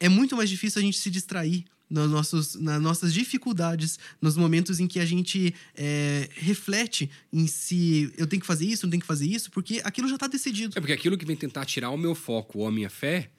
é 0.00 0.08
muito 0.08 0.36
mais 0.36 0.48
difícil 0.50 0.80
a 0.80 0.84
gente 0.84 0.98
se 0.98 1.10
distrair 1.10 1.64
nos 1.88 2.10
nossos, 2.10 2.54
nas 2.56 2.80
nossas 2.82 3.12
dificuldades, 3.12 3.98
nos 4.20 4.36
momentos 4.36 4.80
em 4.80 4.86
que 4.86 4.98
a 4.98 5.04
gente 5.04 5.54
é, 5.76 6.28
reflete 6.34 7.10
em 7.32 7.46
se 7.46 8.12
eu 8.16 8.26
tenho 8.26 8.40
que 8.40 8.46
fazer 8.46 8.64
isso, 8.66 8.86
não 8.86 8.90
tenho 8.90 9.00
que 9.02 9.06
fazer 9.06 9.26
isso, 9.26 9.50
porque 9.50 9.80
aquilo 9.84 10.08
já 10.08 10.14
está 10.16 10.26
decidido. 10.26 10.76
É 10.76 10.80
porque 10.80 10.92
aquilo 10.94 11.16
que 11.16 11.24
vem 11.26 11.36
tentar 11.36 11.64
tirar 11.66 11.90
o 11.90 11.96
meu 11.98 12.14
foco 12.14 12.60
ou 12.60 12.66
a 12.66 12.72
minha 12.72 12.90
fé, 12.90 13.30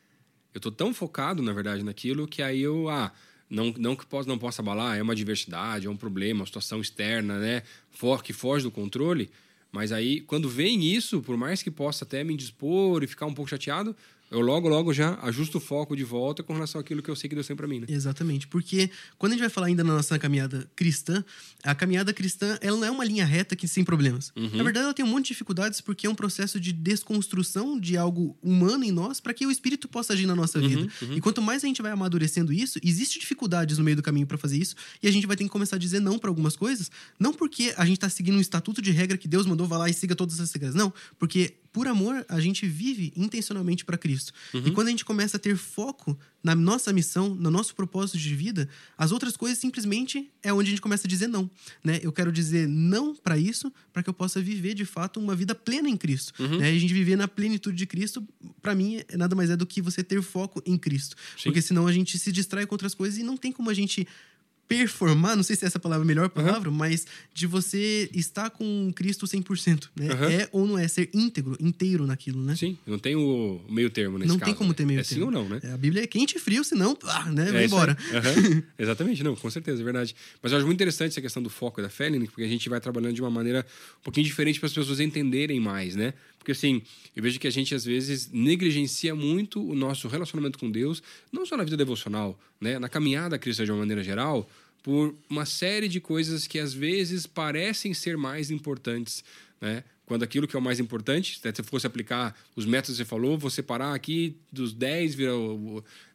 eu 0.55 0.62
tô 0.62 0.71
tão 0.71 0.93
focado, 0.93 1.43
na 1.43 1.51
verdade, 1.51 1.83
naquilo 1.83 2.25
que 2.25 2.41
aí 2.41 2.62
eu. 2.62 2.88
Ah, 2.88 3.12
não, 3.50 3.74
não 3.77 3.95
que 3.95 4.05
possa, 4.05 4.27
não 4.27 4.38
possa 4.38 4.62
abalar, 4.62 4.97
é 4.97 5.01
uma 5.01 5.12
adversidade, 5.12 5.85
é 5.85 5.89
um 5.89 5.97
problema, 5.97 6.39
uma 6.39 6.45
situação 6.45 6.79
externa, 6.79 7.38
né? 7.38 7.62
For, 7.91 8.24
que 8.24 8.31
foge 8.31 8.63
do 8.63 8.71
controle. 8.71 9.29
Mas 9.69 9.91
aí, 9.91 10.21
quando 10.21 10.47
vem 10.47 10.85
isso, 10.85 11.21
por 11.21 11.35
mais 11.35 11.62
que 11.62 11.69
possa 11.69 12.05
até 12.05 12.24
me 12.24 12.33
indispor 12.33 13.03
e 13.03 13.07
ficar 13.07 13.25
um 13.25 13.33
pouco 13.33 13.50
chateado, 13.50 13.93
eu 14.32 14.41
logo, 14.41 14.67
logo 14.67 14.94
já 14.94 15.17
ajusto 15.22 15.58
o 15.58 15.62
foco 15.62 15.96
de 15.96 16.03
volta 16.03 16.44
com 16.44 16.53
relação 16.53 16.82
àquilo 16.82 17.01
que 17.01 17.10
eu 17.10 17.15
sei 17.15 17.29
que 17.29 17.36
Deus 17.36 17.48
tem 17.48 17.55
pra 17.55 17.67
mim, 17.67 17.79
né? 17.79 17.88
Exatamente, 17.89 18.48
porque 18.48 18.89
quando 19.17 19.34
a 19.34 19.36
gente 19.36 19.41
vai 19.41 19.50
falar 19.50 19.67
ainda 19.67 19.84
na 19.84 19.94
nossa 19.94 20.17
caminhada 20.17 20.70
cristã, 20.75 21.24
a 21.63 21.75
caminhada 21.75 22.13
cristã 22.13 22.58
ela 22.62 22.77
não 22.77 22.86
é 22.86 22.91
uma 22.91 23.05
linha 23.05 23.25
reta 23.25 23.55
que 23.55 23.67
sem 23.67 23.84
problemas. 23.84 24.32
Na 24.36 24.63
verdade, 24.63 24.86
ela 24.86 24.94
tem 24.94 25.05
um 25.05 25.08
monte 25.08 25.25
de 25.25 25.29
dificuldades 25.29 25.82
porque 25.82 26.08
é 26.08 26.10
um 26.10 26.15
processo 26.15 26.60
de 26.60 26.72
desconstrução 26.74 27.79
de 27.79 27.98
algo 27.98 28.38
humano 28.41 28.84
em 28.84 28.91
nós 28.91 29.20
para 29.20 29.34
que 29.34 29.46
o 29.46 29.51
espírito 29.51 29.88
possa 29.88 30.13
agir 30.13 30.25
na 30.25 30.36
nossa 30.36 30.60
vida. 30.60 30.88
E 31.12 31.22
quanto 31.22 31.41
mais 31.41 31.63
a 31.63 31.67
gente 31.67 31.82
vai 31.82 31.91
amadurecendo 31.91 32.51
isso, 32.51 32.79
existe 32.84 33.20
dificuldades 33.20 33.77
no 33.77 33.84
meio 33.84 33.96
do 33.96 34.03
caminho 34.03 34.27
para 34.27 34.38
fazer 34.38 34.58
isso 34.58 34.75
e 35.01 35.08
a 35.08 35.12
gente 35.12 35.27
vai 35.27 35.36
ter 35.36 35.44
que 35.44 35.50
começar 35.50 35.75
a 35.75 35.79
dizer 35.79 36.00
não 36.00 36.17
para 36.17 36.29
algumas 36.29 36.55
coisas, 36.55 36.89
não 37.20 37.34
porque 37.34 37.74
a 37.77 37.86
gente 37.86 38.00
tá 38.00 38.10
seguindo 38.10 38.38
um 38.38 38.41
estatuto 38.41 38.82
de 38.82 38.91
regra 38.91 39.17
que 39.17 39.27
Deus 39.27 39.46
mandou 39.46 39.67
vá 39.67 39.77
lá 39.77 39.89
e 39.89 39.94
siga 39.94 40.15
todas 40.15 40.36
essas 40.36 40.51
regras, 40.51 40.75
não, 40.75 40.94
porque 41.17 41.55
por 41.75 41.89
amor, 41.89 42.25
a 42.29 42.39
gente 42.39 42.65
vive 42.65 43.12
intencionalmente 43.17 43.84
para 43.84 43.98
Cristo. 43.98 44.32
E 44.53 44.72
quando 44.72 44.88
a 44.88 44.91
gente 44.91 45.03
começa 45.03 45.36
a 45.36 45.39
ter 45.39 45.58
foco 45.58 46.17
na 46.41 46.55
nossa 46.55 46.94
missão, 46.94 47.36
no 47.36 47.51
nosso 47.51 47.75
propósito 47.75 48.17
de 48.17 48.34
vida, 48.34 48.70
as 48.98 49.12
outras 49.12 49.36
coisas 49.36 49.60
simplesmente 49.60 50.32
é 50.41 50.53
onde 50.53 50.70
a 50.70 50.72
gente 50.72 50.82
começa 50.82 51.05
a 51.05 51.10
dizer 51.10 51.27
não, 51.27 51.51
né? 51.84 52.00
Eu 52.01 52.13
quero 52.13 52.32
dizer 52.32 52.65
não 52.65 53.13
para 53.13 53.38
isso, 53.38 53.74
para 53.91 54.01
que 54.01 54.10
eu 54.10 54.13
possa 54.13 54.39
viver 54.39 54.74
de 54.74 54.86
fato 54.86 55.20
uma 55.20 55.36
vida 55.36 55.53
plena 55.53 55.89
em 55.89 55.98
Cristo, 55.98 56.32
né? 56.58 56.72
E 56.74 56.77
a 56.77 56.79
gente 56.79 56.94
viver 56.94 57.17
na 57.17 57.27
plenitude 57.27 57.75
de 57.75 57.86
Cristo, 57.86 58.25
para 58.62 58.74
mim, 58.74 59.01
é 59.10 59.17
nada 59.17 59.36
mais 59.36 59.50
é 59.50 59.58
do 59.58 59.65
que 59.65 59.82
você 59.82 60.01
ter 60.01 60.22
foco 60.22 60.63
em 60.65 60.77
Cristo. 60.77 61.17
Porque 61.44 61.62
senão 61.62 61.88
a 61.88 61.91
gente 61.91 62.17
se 62.17 62.32
distrai 62.32 62.65
com 62.65 62.74
outras 62.74 62.96
coisas 62.96 63.20
e 63.20 63.24
não 63.24 63.36
tem 63.36 63.51
como 63.51 63.70
a 63.70 63.74
gente 63.74 64.08
performar, 64.67 65.36
não 65.36 65.43
sei 65.43 65.55
se 65.55 65.65
essa 65.65 65.79
palavra 65.79 66.03
é 66.03 66.05
a 66.05 66.07
melhor 66.07 66.29
palavra, 66.29 66.72
mas 66.72 67.05
de 67.34 67.45
você 67.45 68.10
estar 68.13 68.50
com 68.50 68.91
Cristo 68.95 69.25
100%, 69.27 69.89
né? 69.95 70.10
Aham. 70.12 70.31
É 70.31 70.50
ou 70.51 70.65
não 70.67 70.77
é 70.77 70.88
ser 70.88 71.10
íntegro, 71.13 71.55
inteiro 71.60 72.05
naquilo, 72.07 72.41
né? 72.43 72.55
Sim, 72.55 72.77
não 72.86 72.98
tem 72.98 73.15
o 73.15 73.62
meio 73.69 73.89
termo 73.89 74.17
nesse 74.17 74.27
não 74.29 74.38
caso. 74.39 74.45
tem 74.51 74.55
como 74.55 74.69
né? 74.69 74.75
ter 74.75 74.86
meio 74.86 75.00
É 75.00 75.03
termo. 75.03 75.15
sim 75.19 75.25
ou 75.25 75.31
não, 75.31 75.48
né? 75.48 75.60
É, 75.63 75.72
a 75.72 75.77
Bíblia 75.77 76.03
é 76.03 76.07
quente 76.07 76.38
e 76.38 76.39
frio, 76.39 76.63
senão, 76.63 76.98
ah, 77.03 77.31
né, 77.31 77.51
vai 77.51 77.63
É 77.63 77.65
embora. 77.65 77.95
Aham. 78.12 78.63
Exatamente, 78.79 79.24
não, 79.24 79.36
com 79.36 79.50
certeza, 79.50 79.81
é 79.81 79.84
verdade. 79.86 80.15
Mas 80.41 80.51
eu 80.51 80.57
acho 80.57 80.65
muito 80.65 80.77
interessante 80.77 81.12
essa 81.12 81.22
questão 81.22 81.43
do 81.43 81.50
foco 81.50 81.79
e 81.79 81.84
da 81.84 81.89
fé, 81.89 82.10
Lene, 82.10 82.27
porque 82.27 82.43
a 82.43 82.48
gente 82.48 82.67
vai 82.67 82.79
trabalhando 82.81 83.13
de 83.13 83.22
uma 83.22 83.29
maneira 83.29 83.65
um 84.00 84.03
pouquinho 84.03 84.25
diferente 84.25 84.60
para 84.60 84.67
as 84.67 84.74
pessoas 84.74 85.00
entenderem 85.00 85.60
mais, 85.60 85.95
né? 85.95 86.13
Porque 86.45 86.51
assim, 86.51 86.83
eu 87.15 87.23
vejo 87.23 87.39
que 87.39 87.47
a 87.47 87.51
gente 87.51 87.73
às 87.73 87.83
vezes 87.83 88.29
negligencia 88.31 89.15
muito 89.15 89.67
o 89.67 89.73
nosso 89.73 90.07
relacionamento 90.07 90.59
com 90.59 90.69
Deus, 90.69 91.01
não 91.31 91.43
só 91.43 91.57
na 91.57 91.63
vida 91.63 91.75
devocional, 91.75 92.39
né? 92.61 92.77
Na 92.77 92.87
caminhada 92.87 93.39
cristã 93.39 93.65
de 93.65 93.71
uma 93.71 93.79
maneira 93.79 94.03
geral, 94.03 94.47
por 94.83 95.15
uma 95.27 95.43
série 95.43 95.87
de 95.87 95.99
coisas 95.99 96.45
que 96.45 96.59
às 96.59 96.71
vezes 96.71 97.25
parecem 97.25 97.95
ser 97.95 98.15
mais 98.15 98.51
importantes, 98.51 99.23
né? 99.59 99.83
Quando 100.05 100.24
aquilo 100.24 100.47
que 100.47 100.55
é 100.55 100.59
o 100.59 100.62
mais 100.62 100.79
importante, 100.79 101.39
se 101.39 101.63
fosse 101.63 101.88
aplicar 101.88 102.35
os 102.55 102.65
métodos 102.65 102.97
que 102.97 103.03
você 103.03 103.05
falou, 103.05 103.38
vou 103.38 103.50
separar 103.50 103.93
aqui 103.93 104.38
dos 104.51 104.71
10 104.74 105.15
vira, 105.15 105.31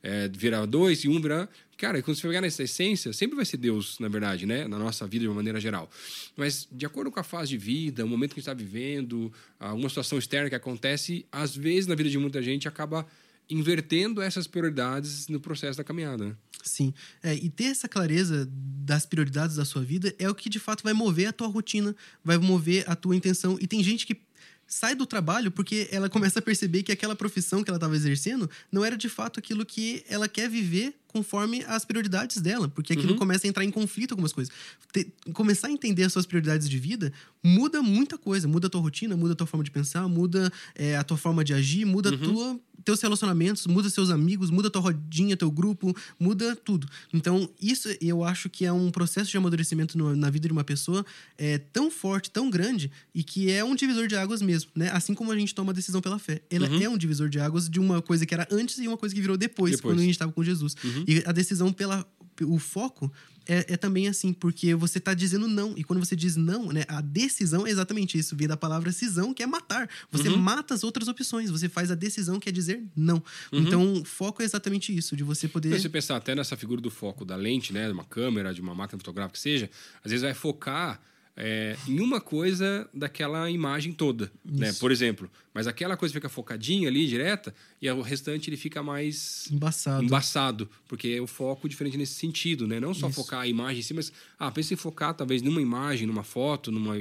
é, 0.02 0.28
vira 0.28 0.66
2 0.66 1.04
e 1.04 1.08
1 1.08 1.20
vira. 1.20 1.48
Cara, 1.76 2.00
quando 2.02 2.16
você 2.16 2.28
pegar 2.28 2.40
nessa 2.40 2.62
essência, 2.62 3.12
sempre 3.12 3.36
vai 3.36 3.44
ser 3.44 3.56
Deus, 3.56 3.98
na 3.98 4.06
verdade, 4.06 4.46
né? 4.46 4.68
Na 4.68 4.78
nossa 4.78 5.06
vida 5.06 5.22
de 5.22 5.28
uma 5.28 5.36
maneira 5.36 5.58
geral. 5.58 5.90
Mas, 6.36 6.68
de 6.70 6.84
acordo 6.84 7.10
com 7.10 7.18
a 7.18 7.24
fase 7.24 7.50
de 7.50 7.58
vida, 7.58 8.04
o 8.04 8.08
momento 8.08 8.34
que 8.34 8.40
a 8.40 8.42
gente 8.42 8.50
está 8.50 8.54
vivendo, 8.54 9.32
alguma 9.58 9.88
situação 9.88 10.18
externa 10.18 10.48
que 10.50 10.54
acontece, 10.54 11.26
às 11.32 11.56
vezes 11.56 11.86
na 11.86 11.94
vida 11.94 12.10
de 12.10 12.18
muita 12.18 12.42
gente 12.42 12.68
acaba 12.68 13.06
invertendo 13.50 14.22
essas 14.22 14.46
prioridades 14.46 15.26
no 15.28 15.40
processo 15.40 15.78
da 15.78 15.84
caminhada. 15.84 16.24
Né? 16.24 16.36
Sim. 16.62 16.94
É, 17.22 17.34
e 17.34 17.50
ter 17.50 17.64
essa 17.64 17.88
clareza 17.88 18.48
das 18.50 19.04
prioridades 19.04 19.56
da 19.56 19.64
sua 19.64 19.82
vida 19.82 20.14
é 20.18 20.28
o 20.28 20.34
que 20.34 20.48
de 20.48 20.58
fato 20.58 20.82
vai 20.82 20.92
mover 20.92 21.26
a 21.26 21.32
tua 21.32 21.48
rotina, 21.48 21.94
vai 22.24 22.38
mover 22.38 22.84
a 22.88 22.94
tua 22.94 23.16
intenção. 23.16 23.58
E 23.60 23.66
tem 23.66 23.82
gente 23.82 24.06
que 24.06 24.20
sai 24.66 24.94
do 24.94 25.04
trabalho 25.04 25.50
porque 25.50 25.88
ela 25.90 26.08
começa 26.08 26.38
a 26.38 26.42
perceber 26.42 26.84
que 26.84 26.92
aquela 26.92 27.16
profissão 27.16 27.64
que 27.64 27.70
ela 27.70 27.76
estava 27.76 27.96
exercendo 27.96 28.48
não 28.70 28.84
era 28.84 28.96
de 28.96 29.08
fato 29.08 29.40
aquilo 29.40 29.66
que 29.66 30.04
ela 30.08 30.28
quer 30.28 30.48
viver 30.48 30.94
conforme 31.12 31.64
as 31.66 31.84
prioridades 31.84 32.40
dela, 32.40 32.68
porque 32.68 32.92
aquilo 32.92 33.12
uhum. 33.12 33.18
começa 33.18 33.46
a 33.46 33.48
entrar 33.48 33.64
em 33.64 33.70
conflito 33.70 34.10
com 34.10 34.14
algumas 34.14 34.32
coisas. 34.32 34.52
Te, 34.92 35.12
começar 35.32 35.68
a 35.68 35.70
entender 35.70 36.04
as 36.04 36.12
suas 36.12 36.24
prioridades 36.24 36.68
de 36.68 36.78
vida 36.78 37.12
muda 37.42 37.82
muita 37.82 38.16
coisa, 38.16 38.46
muda 38.46 38.66
a 38.66 38.70
tua 38.70 38.80
rotina, 38.80 39.16
muda 39.16 39.32
a 39.32 39.36
tua 39.36 39.46
forma 39.46 39.64
de 39.64 39.70
pensar, 39.70 40.06
muda 40.08 40.52
é, 40.74 40.96
a 40.96 41.02
tua 41.02 41.16
forma 41.16 41.42
de 41.42 41.54
agir, 41.54 41.84
muda 41.84 42.10
uhum. 42.10 42.18
tua, 42.18 42.60
teus 42.84 43.00
relacionamentos, 43.00 43.66
muda 43.66 43.88
seus 43.88 44.10
amigos, 44.10 44.50
muda 44.50 44.70
tua 44.70 44.82
rodinha, 44.82 45.36
teu 45.36 45.50
grupo, 45.50 45.94
muda 46.18 46.56
tudo. 46.56 46.86
Então, 47.12 47.48
isso 47.60 47.88
eu 48.00 48.24
acho 48.24 48.48
que 48.48 48.64
é 48.64 48.72
um 48.72 48.90
processo 48.90 49.30
de 49.30 49.36
amadurecimento 49.36 49.96
no, 49.96 50.14
na 50.16 50.30
vida 50.30 50.48
de 50.48 50.52
uma 50.52 50.64
pessoa 50.64 51.04
é, 51.36 51.58
tão 51.58 51.90
forte, 51.90 52.30
tão 52.30 52.50
grande, 52.50 52.90
e 53.14 53.22
que 53.22 53.50
é 53.50 53.64
um 53.64 53.74
divisor 53.74 54.06
de 54.06 54.16
águas 54.16 54.42
mesmo, 54.42 54.70
né? 54.74 54.90
Assim 54.90 55.14
como 55.14 55.32
a 55.32 55.38
gente 55.38 55.54
toma 55.54 55.72
a 55.72 55.74
decisão 55.74 56.00
pela 56.00 56.18
fé. 56.18 56.42
Ela 56.50 56.68
uhum. 56.68 56.82
é 56.82 56.88
um 56.88 56.98
divisor 56.98 57.28
de 57.28 57.38
águas 57.38 57.68
de 57.68 57.78
uma 57.78 58.02
coisa 58.02 58.24
que 58.26 58.34
era 58.34 58.46
antes 58.50 58.78
e 58.78 58.88
uma 58.88 58.96
coisa 58.96 59.14
que 59.14 59.20
virou 59.20 59.36
depois, 59.36 59.76
depois. 59.76 59.92
quando 59.92 60.00
a 60.00 60.02
gente 60.02 60.12
estava 60.12 60.32
com 60.32 60.42
Jesus. 60.42 60.74
Uhum. 60.82 60.99
E 61.06 61.22
a 61.26 61.32
decisão 61.32 61.72
pela 61.72 62.06
o 62.42 62.58
foco 62.58 63.12
é, 63.46 63.72
é, 63.72 63.76
também 63.76 64.06
assim, 64.06 64.32
porque 64.32 64.74
você 64.74 64.98
está 64.98 65.12
dizendo 65.12 65.48
não. 65.48 65.76
E 65.76 65.82
quando 65.82 65.98
você 65.98 66.14
diz 66.14 66.36
não, 66.36 66.72
né, 66.72 66.84
a 66.88 67.00
decisão 67.00 67.66
é 67.66 67.70
exatamente 67.70 68.16
isso. 68.18 68.36
Vem 68.36 68.46
da 68.46 68.56
palavra 68.56 68.92
cisão, 68.92 69.34
que 69.34 69.42
é 69.42 69.46
matar. 69.46 69.88
Você 70.10 70.28
uhum. 70.28 70.36
mata 70.36 70.72
as 70.74 70.84
outras 70.84 71.08
opções. 71.08 71.50
Você 71.50 71.68
faz 71.68 71.90
a 71.90 71.94
decisão, 71.94 72.38
que 72.38 72.48
é 72.48 72.52
dizer 72.52 72.82
não. 72.94 73.22
Uhum. 73.52 73.60
Então, 73.60 74.04
foco 74.04 74.42
é 74.42 74.44
exatamente 74.44 74.96
isso, 74.96 75.16
de 75.16 75.24
você 75.24 75.48
poder. 75.48 75.74
Se 75.74 75.82
você 75.82 75.88
pensar 75.88 76.16
até 76.16 76.34
nessa 76.34 76.56
figura 76.56 76.80
do 76.80 76.90
foco 76.90 77.24
da 77.24 77.34
lente, 77.34 77.72
né, 77.72 77.86
de 77.86 77.92
uma 77.92 78.04
câmera, 78.04 78.54
de 78.54 78.60
uma 78.60 78.74
máquina 78.74 78.98
fotográfica 78.98 79.34
que 79.34 79.40
seja, 79.40 79.68
às 80.04 80.10
vezes 80.10 80.22
vai 80.22 80.34
focar 80.34 81.00
é, 81.42 81.74
em 81.88 82.00
uma 82.00 82.20
coisa 82.20 82.86
daquela 82.92 83.50
imagem 83.50 83.94
toda, 83.94 84.30
né? 84.44 84.74
Por 84.74 84.92
exemplo, 84.92 85.30
mas 85.54 85.66
aquela 85.66 85.96
coisa 85.96 86.12
fica 86.12 86.28
focadinha 86.28 86.86
ali, 86.86 87.06
direta, 87.06 87.54
e 87.80 87.90
o 87.90 88.02
restante 88.02 88.50
ele 88.50 88.58
fica 88.58 88.82
mais 88.82 89.48
embaçado, 89.50 90.04
embaçado 90.04 90.70
porque 90.86 91.08
é 91.08 91.20
o 91.20 91.26
foco 91.26 91.66
diferente 91.66 91.96
nesse 91.96 92.12
sentido, 92.12 92.68
né? 92.68 92.78
Não 92.78 92.92
só 92.92 93.08
Isso. 93.08 93.16
focar 93.16 93.40
a 93.40 93.46
imagem 93.46 93.80
em 93.80 93.82
si, 93.82 93.94
mas 93.94 94.12
ah, 94.38 94.50
pensa 94.50 94.74
em 94.74 94.76
focar 94.76 95.14
talvez 95.14 95.40
numa 95.40 95.62
imagem, 95.62 96.06
numa 96.06 96.22
foto, 96.22 96.70
numa 96.70 96.94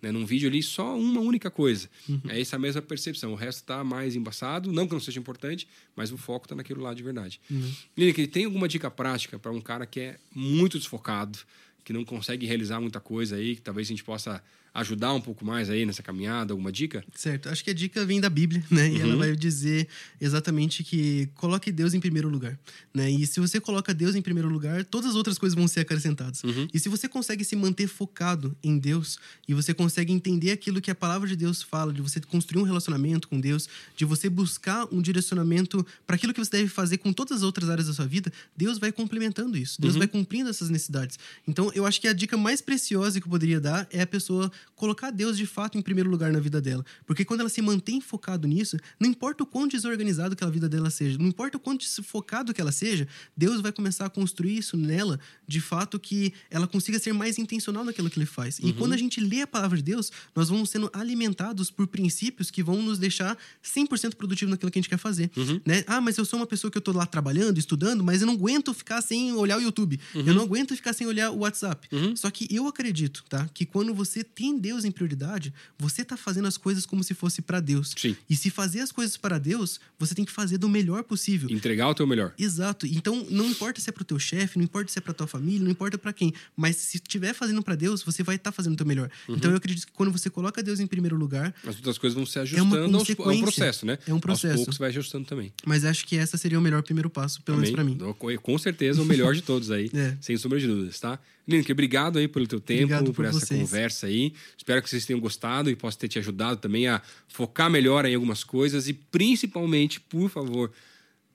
né, 0.00 0.12
num 0.12 0.24
vídeo 0.24 0.48
ali 0.48 0.62
só 0.62 0.96
uma 0.96 1.20
única 1.20 1.50
coisa. 1.50 1.90
Uhum. 2.08 2.20
É 2.28 2.40
essa 2.40 2.58
mesma 2.58 2.82
percepção. 2.82 3.32
O 3.32 3.36
resto 3.36 3.58
está 3.58 3.82
mais 3.82 4.14
embaçado, 4.14 4.72
não 4.72 4.86
que 4.86 4.92
não 4.92 5.00
seja 5.00 5.18
importante, 5.18 5.66
mas 5.96 6.12
o 6.12 6.16
foco 6.16 6.46
está 6.46 6.54
naquilo 6.54 6.82
lá 6.82 6.94
de 6.94 7.02
verdade. 7.02 7.40
Uhum. 7.50 7.72
Lilian, 7.96 8.26
tem 8.26 8.44
alguma 8.44 8.68
dica 8.68 8.90
prática 8.90 9.38
para 9.40 9.50
um 9.50 9.60
cara 9.60 9.86
que 9.86 10.00
é 10.00 10.18
muito 10.34 10.78
desfocado? 10.78 11.38
Que 11.84 11.92
não 11.92 12.04
consegue 12.04 12.46
realizar 12.46 12.80
muita 12.80 13.00
coisa 13.00 13.36
aí, 13.36 13.56
que 13.56 13.62
talvez 13.62 13.86
a 13.86 13.90
gente 13.90 14.04
possa 14.04 14.42
ajudar 14.74 15.12
um 15.12 15.20
pouco 15.20 15.44
mais 15.44 15.68
aí 15.68 15.84
nessa 15.84 16.02
caminhada? 16.02 16.52
Alguma 16.52 16.72
dica? 16.72 17.04
Certo. 17.14 17.48
Acho 17.48 17.62
que 17.62 17.70
a 17.70 17.74
dica 17.74 18.04
vem 18.04 18.20
da 18.20 18.30
Bíblia, 18.30 18.64
né? 18.70 18.88
E 18.90 19.00
ela 19.00 19.12
uhum. 19.12 19.18
vai 19.18 19.36
dizer 19.36 19.86
exatamente 20.20 20.82
que 20.82 21.28
coloque 21.34 21.70
Deus 21.70 21.94
em 21.94 22.00
primeiro 22.00 22.28
lugar, 22.28 22.58
né? 22.92 23.10
E 23.10 23.26
se 23.26 23.38
você 23.38 23.60
coloca 23.60 23.92
Deus 23.92 24.14
em 24.14 24.22
primeiro 24.22 24.48
lugar, 24.48 24.84
todas 24.84 25.10
as 25.10 25.16
outras 25.16 25.38
coisas 25.38 25.54
vão 25.54 25.68
ser 25.68 25.80
acrescentadas. 25.80 26.42
Uhum. 26.42 26.68
E 26.72 26.78
se 26.78 26.88
você 26.88 27.08
consegue 27.08 27.44
se 27.44 27.54
manter 27.54 27.86
focado 27.86 28.56
em 28.62 28.78
Deus 28.78 29.18
e 29.46 29.54
você 29.54 29.74
consegue 29.74 30.12
entender 30.12 30.50
aquilo 30.50 30.80
que 30.80 30.90
a 30.90 30.94
palavra 30.94 31.28
de 31.28 31.36
Deus 31.36 31.62
fala, 31.62 31.92
de 31.92 32.00
você 32.00 32.20
construir 32.20 32.62
um 32.62 32.64
relacionamento 32.64 33.28
com 33.28 33.38
Deus, 33.38 33.68
de 33.96 34.04
você 34.04 34.30
buscar 34.30 34.86
um 34.90 35.02
direcionamento 35.02 35.86
para 36.06 36.16
aquilo 36.16 36.32
que 36.32 36.40
você 36.40 36.50
deve 36.50 36.68
fazer 36.68 36.98
com 36.98 37.12
todas 37.12 37.38
as 37.38 37.42
outras 37.42 37.68
áreas 37.68 37.88
da 37.88 37.92
sua 37.92 38.06
vida, 38.06 38.32
Deus 38.56 38.78
vai 38.78 38.90
complementando 38.90 39.56
isso. 39.56 39.80
Deus 39.80 39.94
uhum. 39.94 39.98
vai 39.98 40.08
cumprindo 40.08 40.48
essas 40.48 40.70
necessidades. 40.70 41.18
Então, 41.46 41.70
eu 41.74 41.84
acho 41.84 42.00
que 42.00 42.08
a 42.08 42.12
dica 42.12 42.36
mais 42.36 42.60
preciosa 42.60 43.20
que 43.20 43.26
eu 43.26 43.30
poderia 43.30 43.60
dar 43.60 43.86
é 43.90 44.00
a 44.00 44.06
pessoa 44.06 44.50
colocar 44.74 45.10
Deus 45.10 45.36
de 45.36 45.46
fato 45.46 45.78
em 45.78 45.82
primeiro 45.82 46.10
lugar 46.10 46.32
na 46.32 46.40
vida 46.40 46.60
dela. 46.60 46.84
Porque 47.06 47.24
quando 47.24 47.40
ela 47.40 47.48
se 47.48 47.62
mantém 47.62 48.00
focado 48.00 48.48
nisso, 48.48 48.76
não 48.98 49.08
importa 49.08 49.44
o 49.44 49.46
quão 49.46 49.68
desorganizado 49.68 50.34
que 50.34 50.44
a 50.44 50.50
vida 50.50 50.68
dela 50.68 50.90
seja, 50.90 51.18
não 51.18 51.26
importa 51.26 51.56
o 51.56 51.60
quão 51.60 51.76
desfocado 51.76 52.52
que 52.52 52.60
ela 52.60 52.72
seja, 52.72 53.06
Deus 53.36 53.60
vai 53.60 53.72
começar 53.72 54.06
a 54.06 54.10
construir 54.10 54.58
isso 54.58 54.76
nela, 54.76 55.20
de 55.46 55.60
fato 55.60 55.98
que 55.98 56.32
ela 56.50 56.66
consiga 56.66 56.98
ser 56.98 57.12
mais 57.12 57.38
intencional 57.38 57.84
naquilo 57.84 58.10
que 58.10 58.18
ele 58.18 58.26
faz. 58.26 58.58
E 58.58 58.66
uhum. 58.66 58.72
quando 58.74 58.92
a 58.92 58.96
gente 58.96 59.20
lê 59.20 59.42
a 59.42 59.46
palavra 59.46 59.76
de 59.76 59.84
Deus, 59.84 60.10
nós 60.34 60.48
vamos 60.48 60.70
sendo 60.70 60.90
alimentados 60.92 61.70
por 61.70 61.86
princípios 61.86 62.50
que 62.50 62.62
vão 62.62 62.82
nos 62.82 62.98
deixar 62.98 63.36
100% 63.64 64.14
produtivo 64.14 64.50
naquilo 64.50 64.70
que 64.70 64.78
a 64.78 64.82
gente 64.82 64.88
quer 64.88 64.98
fazer, 64.98 65.30
uhum. 65.36 65.60
né? 65.64 65.84
Ah, 65.86 66.00
mas 66.00 66.16
eu 66.16 66.24
sou 66.24 66.38
uma 66.38 66.46
pessoa 66.46 66.70
que 66.70 66.78
eu 66.78 66.82
tô 66.82 66.92
lá 66.92 67.06
trabalhando, 67.06 67.58
estudando, 67.58 68.02
mas 68.02 68.20
eu 68.20 68.26
não 68.26 68.34
aguento 68.34 68.74
ficar 68.74 69.00
sem 69.00 69.32
olhar 69.34 69.58
o 69.58 69.60
YouTube. 69.60 69.98
Uhum. 70.14 70.24
Eu 70.26 70.34
não 70.34 70.42
aguento 70.42 70.74
ficar 70.74 70.92
sem 70.92 71.06
olhar 71.06 71.30
o 71.30 71.38
WhatsApp. 71.38 71.88
Uhum. 71.92 72.16
Só 72.16 72.30
que 72.30 72.46
eu 72.50 72.66
acredito, 72.66 73.24
tá? 73.28 73.48
Que 73.52 73.64
quando 73.64 73.94
você 73.94 74.24
tem 74.24 74.51
Deus 74.58 74.84
em 74.84 74.90
prioridade, 74.90 75.52
você 75.78 76.04
tá 76.04 76.16
fazendo 76.16 76.48
as 76.48 76.56
coisas 76.56 76.86
como 76.86 77.02
se 77.02 77.14
fosse 77.14 77.42
para 77.42 77.60
Deus. 77.60 77.94
Sim. 77.96 78.16
E 78.28 78.36
se 78.36 78.50
fazer 78.50 78.80
as 78.80 78.92
coisas 78.92 79.16
para 79.16 79.38
Deus, 79.38 79.80
você 79.98 80.14
tem 80.14 80.24
que 80.24 80.32
fazer 80.32 80.58
do 80.58 80.68
melhor 80.68 81.02
possível. 81.04 81.50
Entregar 81.50 81.88
o 81.88 81.94
teu 81.94 82.06
melhor. 82.06 82.32
Exato. 82.38 82.86
Então, 82.86 83.26
não 83.30 83.48
importa 83.48 83.80
se 83.80 83.88
é 83.88 83.92
pro 83.92 84.04
teu 84.04 84.18
chefe, 84.18 84.58
não 84.58 84.64
importa 84.64 84.90
se 84.90 84.98
é 84.98 85.02
pra 85.02 85.12
tua 85.12 85.26
família, 85.26 85.62
não 85.62 85.70
importa 85.70 85.98
para 85.98 86.12
quem, 86.12 86.32
mas 86.56 86.76
se 86.76 86.96
estiver 86.96 87.34
fazendo 87.34 87.62
para 87.62 87.74
Deus, 87.74 88.02
você 88.02 88.22
vai 88.22 88.36
estar 88.36 88.50
tá 88.50 88.56
fazendo 88.56 88.74
o 88.74 88.76
teu 88.76 88.86
melhor. 88.86 89.10
Uhum. 89.28 89.36
Então, 89.36 89.50
eu 89.50 89.56
acredito 89.56 89.86
que 89.86 89.92
quando 89.92 90.12
você 90.12 90.28
coloca 90.30 90.62
Deus 90.62 90.80
em 90.80 90.86
primeiro 90.86 91.16
lugar, 91.16 91.54
as 91.66 91.76
outras 91.76 91.98
coisas 91.98 92.14
vão 92.14 92.26
se 92.26 92.38
ajustando, 92.38 92.76
é, 92.76 92.80
aos, 92.80 93.08
é 93.08 93.12
um 93.12 93.40
processo, 93.40 93.86
né? 93.86 93.98
É 94.06 94.14
um 94.14 94.20
processo. 94.20 94.54
Aos 94.54 94.56
poucos 94.56 94.78
vai 94.78 94.88
ajustando 94.88 95.26
também. 95.26 95.52
Mas 95.64 95.84
acho 95.84 96.06
que 96.06 96.16
essa 96.16 96.36
seria 96.36 96.58
o 96.58 96.62
melhor 96.62 96.82
primeiro 96.82 97.10
passo, 97.10 97.42
pelo 97.42 97.58
menos 97.58 97.72
para 97.72 97.84
mim. 97.84 97.98
Com 98.42 98.58
certeza 98.58 99.02
o 99.02 99.04
melhor 99.04 99.34
de 99.34 99.42
todos 99.42 99.70
aí, 99.70 99.90
é. 99.94 100.16
sem 100.20 100.36
sombra 100.36 100.58
de 100.58 100.66
dúvidas, 100.66 100.98
tá? 100.98 101.18
Link, 101.46 101.70
obrigado 101.72 102.18
aí 102.18 102.28
pelo 102.28 102.46
teu 102.46 102.60
tempo, 102.60 102.84
obrigado 102.84 103.06
por, 103.06 103.14
por 103.14 103.24
essa 103.24 103.40
vocês. 103.40 103.60
conversa 103.60 104.06
aí. 104.06 104.32
Espero 104.56 104.82
que 104.82 104.88
vocês 104.88 105.06
tenham 105.06 105.20
gostado 105.20 105.70
e 105.70 105.76
possa 105.76 105.98
ter 105.98 106.08
te 106.08 106.18
ajudado 106.18 106.60
também 106.60 106.86
a 106.86 107.02
focar 107.28 107.70
melhor 107.70 108.04
em 108.04 108.14
algumas 108.14 108.44
coisas 108.44 108.88
e 108.88 108.92
principalmente, 108.92 110.00
por 110.00 110.28
favor, 110.28 110.70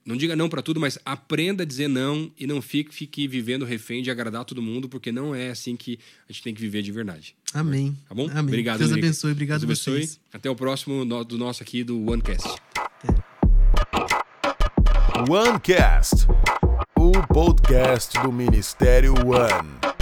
não 0.08 0.16
diga 0.16 0.34
não 0.34 0.48
para 0.48 0.62
tudo, 0.62 0.80
mas 0.80 0.98
aprenda 1.04 1.64
a 1.64 1.66
dizer 1.66 1.86
não 1.86 2.32
e 2.38 2.46
não 2.46 2.62
fique, 2.62 2.94
fique 2.94 3.28
vivendo 3.28 3.66
refém 3.66 4.02
de 4.02 4.10
agradar 4.10 4.42
todo 4.42 4.62
mundo, 4.62 4.88
porque 4.88 5.12
não 5.12 5.34
é 5.34 5.50
assim 5.50 5.76
que 5.76 5.98
a 6.26 6.32
gente 6.32 6.42
tem 6.42 6.54
que 6.54 6.60
viver 6.62 6.80
de 6.80 6.90
verdade. 6.90 7.36
Amém. 7.52 7.94
Tá 8.08 8.14
bom? 8.14 8.26
Amém. 8.30 8.40
Obrigado, 8.46 8.78
Deus 8.78 8.90
Henrique. 8.90 9.06
abençoe. 9.06 9.32
Obrigado 9.32 9.66
Deus 9.66 9.86
abençoe. 9.86 10.06
Vocês. 10.06 10.20
Até 10.32 10.48
o 10.48 10.56
próximo 10.56 11.04
do 11.24 11.36
nosso 11.36 11.62
aqui 11.62 11.84
do 11.84 12.10
OneCast. 12.10 12.48
OneCast, 15.28 16.26
o 16.96 17.12
podcast 17.26 18.18
do 18.22 18.32
Ministério 18.32 19.12
One. 19.12 19.97